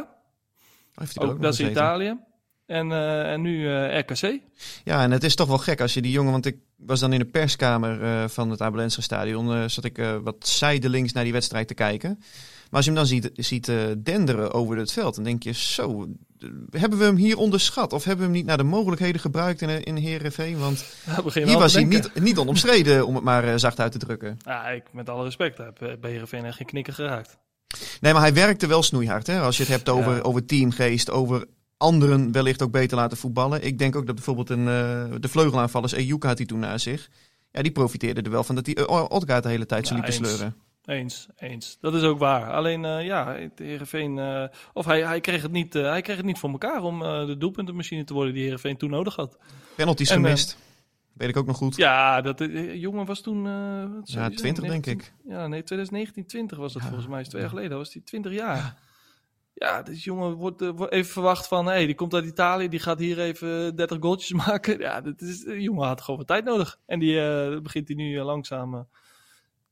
Oh, 0.95 1.07
hij 1.15 1.27
ook, 1.29 1.43
dat 1.43 1.53
is. 1.53 1.61
Italië. 1.61 2.19
En, 2.67 2.93
eh, 2.93 3.33
en 3.33 3.41
nu 3.41 3.69
eh, 3.69 3.99
RKC. 3.99 4.41
Ja, 4.85 5.03
en 5.03 5.11
het 5.11 5.25
is 5.25 5.35
toch 5.35 5.49
wel 5.49 5.59
gek 5.59 5.81
als 5.81 5.95
je 5.95 6.03
die 6.03 6.13
jongen... 6.13 6.33
Want 6.33 6.47
ik 6.47 6.57
was 6.77 7.01
dan 7.01 7.13
in 7.13 7.19
de 7.19 7.25
perskamer 7.25 8.03
eh, 8.03 8.29
van 8.29 8.51
het 8.51 8.61
Abelense 8.61 9.03
stadion. 9.03 9.71
zat 9.71 9.85
ik 9.85 10.03
wat 10.23 10.47
zijdelings 10.47 11.13
naar 11.13 11.25
die 11.25 11.33
wedstrijd 11.33 11.69
te 11.69 11.75
kijken. 11.75 12.17
Maar 12.19 12.83
als 12.83 12.85
je 12.85 12.91
hem 12.91 13.01
dan 13.01 13.09
ziet, 13.09 13.31
ziet 13.35 13.73
denderen 13.99 14.53
over 14.53 14.77
het 14.77 14.93
veld... 14.93 15.15
dan 15.15 15.25
denk 15.25 15.43
je, 15.43 15.53
zo, 15.53 16.09
hebben 16.71 16.99
we 16.99 17.05
hem 17.05 17.17
hier 17.17 17.37
onderschat? 17.37 17.93
Of 17.93 18.05
hebben 18.05 18.25
we 18.27 18.31
hem 18.31 18.41
niet 18.41 18.47
naar 18.47 18.57
de 18.57 18.63
mogelijkheden 18.63 19.21
gebruikt 19.21 19.61
in, 19.61 19.83
in 19.83 19.97
Heerenveen? 19.97 20.59
Want 20.59 20.85
hier 21.33 21.59
was 21.59 21.75
hij 21.75 21.85
niet, 21.85 22.21
niet 22.21 22.39
onomstreden, 22.39 23.07
om 23.07 23.15
het 23.15 23.25
maar 23.25 23.59
zacht 23.59 23.81
uit 23.81 23.93
te 23.93 23.99
drukken. 23.99 24.37
Ja, 24.39 24.69
ik, 24.69 24.85
met 24.93 25.09
alle 25.09 25.25
respect, 25.25 25.59
heb 25.59 25.79
bij 26.01 26.11
Heerenveen 26.11 26.45
echt 26.45 26.57
geen 26.57 26.67
knikker 26.67 26.93
geraakt. 26.93 27.39
Nee, 28.01 28.13
maar 28.13 28.23
hij 28.23 28.35
werkte 28.35 28.67
wel 28.67 28.83
snoeihard. 28.83 29.27
Hè? 29.27 29.41
Als 29.41 29.57
je 29.57 29.63
het 29.63 29.73
hebt 29.73 29.89
over, 29.89 30.15
Ja. 30.15 30.21
over 30.21 30.47
teamgeest, 30.47 31.11
over 31.11 31.47
anderen 31.85 32.33
wellicht 32.33 32.63
ook 32.63 32.71
beter 32.71 32.97
laten 32.97 33.19
voetballen. 33.19 33.65
Ik 33.65 33.79
denk 33.79 33.97
ook 33.97 34.07
dat 34.07 34.15
bijvoorbeeld 34.15 34.51
een, 34.51 34.69
eh, 34.69 35.21
de 35.21 35.29
vleugelaanvallers, 35.29 35.93
Ejuka 35.93 36.29
had 36.29 36.39
hij 36.39 36.47
toen 36.47 36.59
naast 36.59 36.85
zich. 36.85 37.11
Ja, 37.53 37.63
die 37.63 37.73
profiteerde 37.73 38.23
er 38.23 38.31
wel 38.31 38.45
van 38.45 38.55
dat 38.55 38.67
hij 38.67 38.77
uh, 38.79 39.05
Odgaard 39.09 39.43
de 39.43 39.49
hele 39.49 39.67
tijd 39.67 39.87
zo 39.87 39.95
Ja, 39.95 40.01
liep 40.01 40.11
te 40.11 40.17
sleuren. 40.17 40.57
Eens, 40.85 41.29
eens. 41.37 41.79
Dat 41.81 41.95
is 41.95 42.03
ook 42.03 42.19
waar. 42.19 42.53
Alleen, 42.53 42.85
eh, 42.85 43.05
ja, 43.05 43.35
het 43.35 43.59
Heerenveen... 43.59 44.19
eh, 44.19 44.45
of 44.73 44.85
hij, 44.85 45.07
hij, 45.07 45.21
kreeg 45.21 45.43
het 45.43 45.53
niet, 45.53 45.73
hij 45.73 46.03
kreeg 46.03 46.17
het 46.17 46.25
niet 46.25 46.39
voor 46.39 46.51
elkaar 46.51 46.83
om 46.83 46.99
de 46.99 47.37
doelpuntenmachine 47.39 48.05
te 48.05 48.15
worden 48.15 48.35
die 48.35 48.43
Heerenveen 48.43 48.77
toen 48.77 48.91
nodig 48.91 49.17
had. 49.17 49.39
Penalties 49.77 50.11
En, 50.11 50.15
gemist. 50.15 50.59
Weet 51.13 51.29
ik 51.29 51.37
ook 51.37 51.47
nog 51.47 51.57
goed. 51.57 51.77
Ja, 51.77 52.21
dat 52.21 52.41
eh, 52.41 52.75
jongen 52.75 53.07
was 53.07 53.21
toen... 53.21 53.45
Ja, 53.45 54.29
die 54.29 54.37
20 54.37 54.41
zijn? 54.41 54.55
denk 54.55 54.85
19 54.85 54.93
ik. 54.93 55.13
Ja, 55.25 55.47
nee, 55.47 55.63
2019, 55.63 56.27
20 56.27 56.59
was 56.59 56.73
dat 56.73 56.83
Ja, 56.83 56.89
volgens 56.89 57.09
mij. 57.09 57.21
Is 57.21 57.29
twee 57.29 57.43
jaar 57.43 57.51
ja. 57.51 57.57
geleden, 57.57 57.79
was 57.79 57.93
hij 57.93 58.03
20 58.03 58.33
jaar. 58.33 58.79
Ja, 59.55 59.83
deze 59.83 60.01
jongen 60.01 60.33
wordt, 60.35 60.63
eh, 60.63 60.69
wordt 60.69 60.93
even 60.93 61.13
verwacht 61.13 61.49
van... 61.49 61.67
Hey, 61.67 61.87
die 61.87 61.95
komt 61.95 62.15
uit 62.15 62.25
Italië, 62.25 62.69
die 62.69 62.81
gaat 62.81 62.99
hier 62.99 63.21
even 63.21 63.77
30 63.77 63.99
goaltjes 64.01 64.33
maken. 64.47 64.79
Ja, 64.79 65.01
dit 65.01 65.21
is, 65.21 65.41
de 65.41 65.61
jongen 65.61 65.87
had 65.87 66.01
gewoon 66.01 66.19
wat 66.19 66.27
tijd 66.29 66.45
nodig. 66.45 66.79
En 66.87 66.99
die 66.99 67.21
eh, 67.21 67.61
begint 67.61 67.89
hij 67.89 67.97
nu 67.97 68.19
eh, 68.19 68.25
langzaam 68.25 68.75
eh, 68.75 68.81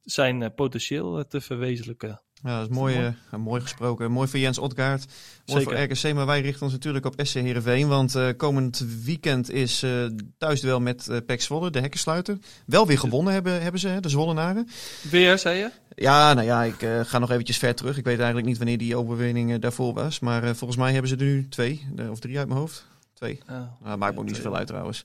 zijn 0.04 0.42
eh, 0.42 0.50
potentieel 0.54 1.18
eh, 1.18 1.24
te 1.24 1.40
verwezenlijken. 1.40 2.20
Ja, 2.44 2.58
dat 2.60 2.70
is 2.70 2.76
mooi, 2.76 2.94
mooi. 2.94 3.14
eh, 3.30 3.38
mooi 3.38 3.60
gesproken. 3.60 4.10
Mooi 4.10 4.28
voor 4.28 4.38
Jens 4.38 4.58
Odgaard. 4.58 5.04
Mooi 5.46 5.62
Zeker. 5.62 5.78
voor 5.78 5.96
RKC, 6.10 6.14
maar 6.14 6.26
wij 6.26 6.40
richten 6.40 6.62
ons 6.62 6.72
natuurlijk 6.72 7.06
op 7.06 7.14
SC 7.16 7.34
Heerenveen. 7.34 7.88
Want 7.88 8.14
eh, 8.14 8.28
komend 8.36 8.84
weekend 9.04 9.50
is 9.50 9.82
eh 9.82 9.90
thuisduel 10.38 10.80
met 10.80 11.08
eh 11.08 11.16
PEC 11.26 11.40
Zwolle, 11.42 11.70
de 11.70 11.80
hekkensluiter. 11.80 12.38
Wel 12.66 12.86
weer 12.86 12.98
gewonnen 12.98 13.32
hebben, 13.32 13.62
hebben 13.62 13.80
ze, 13.80 13.88
hè, 13.88 14.00
de 14.00 14.08
Zwollenaren. 14.08 14.68
Weer, 15.10 15.38
zei 15.38 15.58
je? 15.58 15.70
Ja, 15.94 16.34
nou 16.34 16.46
ja, 16.46 16.62
ik 16.62 16.86
ga 17.06 17.18
nog 17.18 17.30
eventjes 17.30 17.58
ver 17.58 17.74
terug. 17.74 17.96
Ik 17.98 18.04
weet 18.04 18.16
eigenlijk 18.16 18.46
niet 18.46 18.58
wanneer 18.58 18.78
die 18.78 18.96
overwinning 18.96 19.58
daarvoor 19.58 19.94
was. 19.94 20.20
Maar 20.20 20.56
volgens 20.56 20.78
mij 20.78 20.92
hebben 20.92 21.08
ze 21.10 21.16
er 21.16 21.22
nu 21.22 21.48
twee, 21.48 21.86
of 22.10 22.18
drie 22.18 22.38
uit 22.38 22.48
mijn 22.48 22.60
hoofd. 22.60 22.86
Twee. 23.14 23.40
Ja. 23.48 23.76
Nou, 23.82 23.98
maakt 23.98 24.14
me 24.14 24.20
ook 24.20 24.26
niet 24.26 24.36
zoveel 24.36 24.56
uit 24.56 24.66
trouwens. 24.66 25.04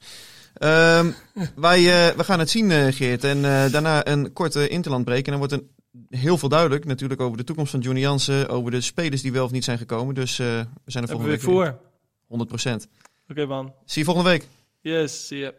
Ehm, 0.53 1.11
wij, 1.55 1.81
we 2.17 2.23
gaan 2.23 2.39
het 2.39 2.49
zien, 2.49 2.93
Geert. 2.93 3.23
En 3.23 3.41
daarna 3.71 4.07
een 4.07 4.33
korte 4.33 4.67
interlandbreek. 4.67 5.25
En 5.25 5.29
dan 5.31 5.39
wordt 5.39 5.53
er 5.53 5.63
heel 6.09 6.37
veel 6.37 6.49
duidelijk 6.49 6.85
natuurlijk 6.85 7.21
over 7.21 7.37
de 7.37 7.43
toekomst 7.43 7.71
van 7.71 7.79
Johnny 7.79 8.01
Jansen. 8.01 8.49
Over 8.49 8.71
de 8.71 8.81
spelers 8.81 9.21
die 9.21 9.31
wel 9.31 9.45
of 9.45 9.51
niet 9.51 9.63
zijn 9.63 9.77
gekomen. 9.77 10.15
Dus 10.15 10.39
eh, 10.39 10.45
we 10.47 10.91
zijn 10.91 11.03
er 11.03 11.09
volgende 11.09 11.37
weer 11.37 11.45
week 11.45 11.55
voor. 11.55 11.79
100 12.27 12.49
procent. 12.49 12.87
Oké, 13.29 13.45
man. 13.45 13.73
Zie 13.85 13.99
je 13.99 14.05
volgende 14.05 14.29
week. 14.29 14.47
Yes, 14.81 15.27
zie 15.27 15.37
je. 15.37 15.53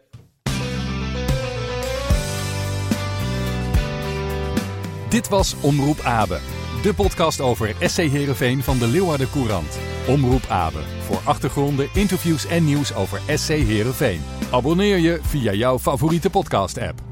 Dit 5.09 5.29
was 5.29 5.55
Omroep 5.61 5.99
Abe. 5.99 6.39
de 6.83 6.93
podcast 6.93 7.41
over 7.41 7.75
SC 7.79 7.97
Heerenveen 7.97 8.63
van 8.63 8.77
de 8.77 8.87
Leeuwarden 8.87 9.29
Courant. 9.29 9.79
Omroep 10.07 10.45
Abe, 10.49 10.79
voor 10.99 11.21
achtergronden, 11.25 11.89
interviews 11.93 12.45
en 12.45 12.65
nieuws 12.65 12.93
over 12.93 13.21
SC 13.35 13.47
Heerenveen. 13.47 14.21
Abonneer 14.51 14.97
je 14.97 15.19
via 15.21 15.53
jouw 15.53 15.79
favoriete 15.79 16.29
podcast-app. 16.29 17.08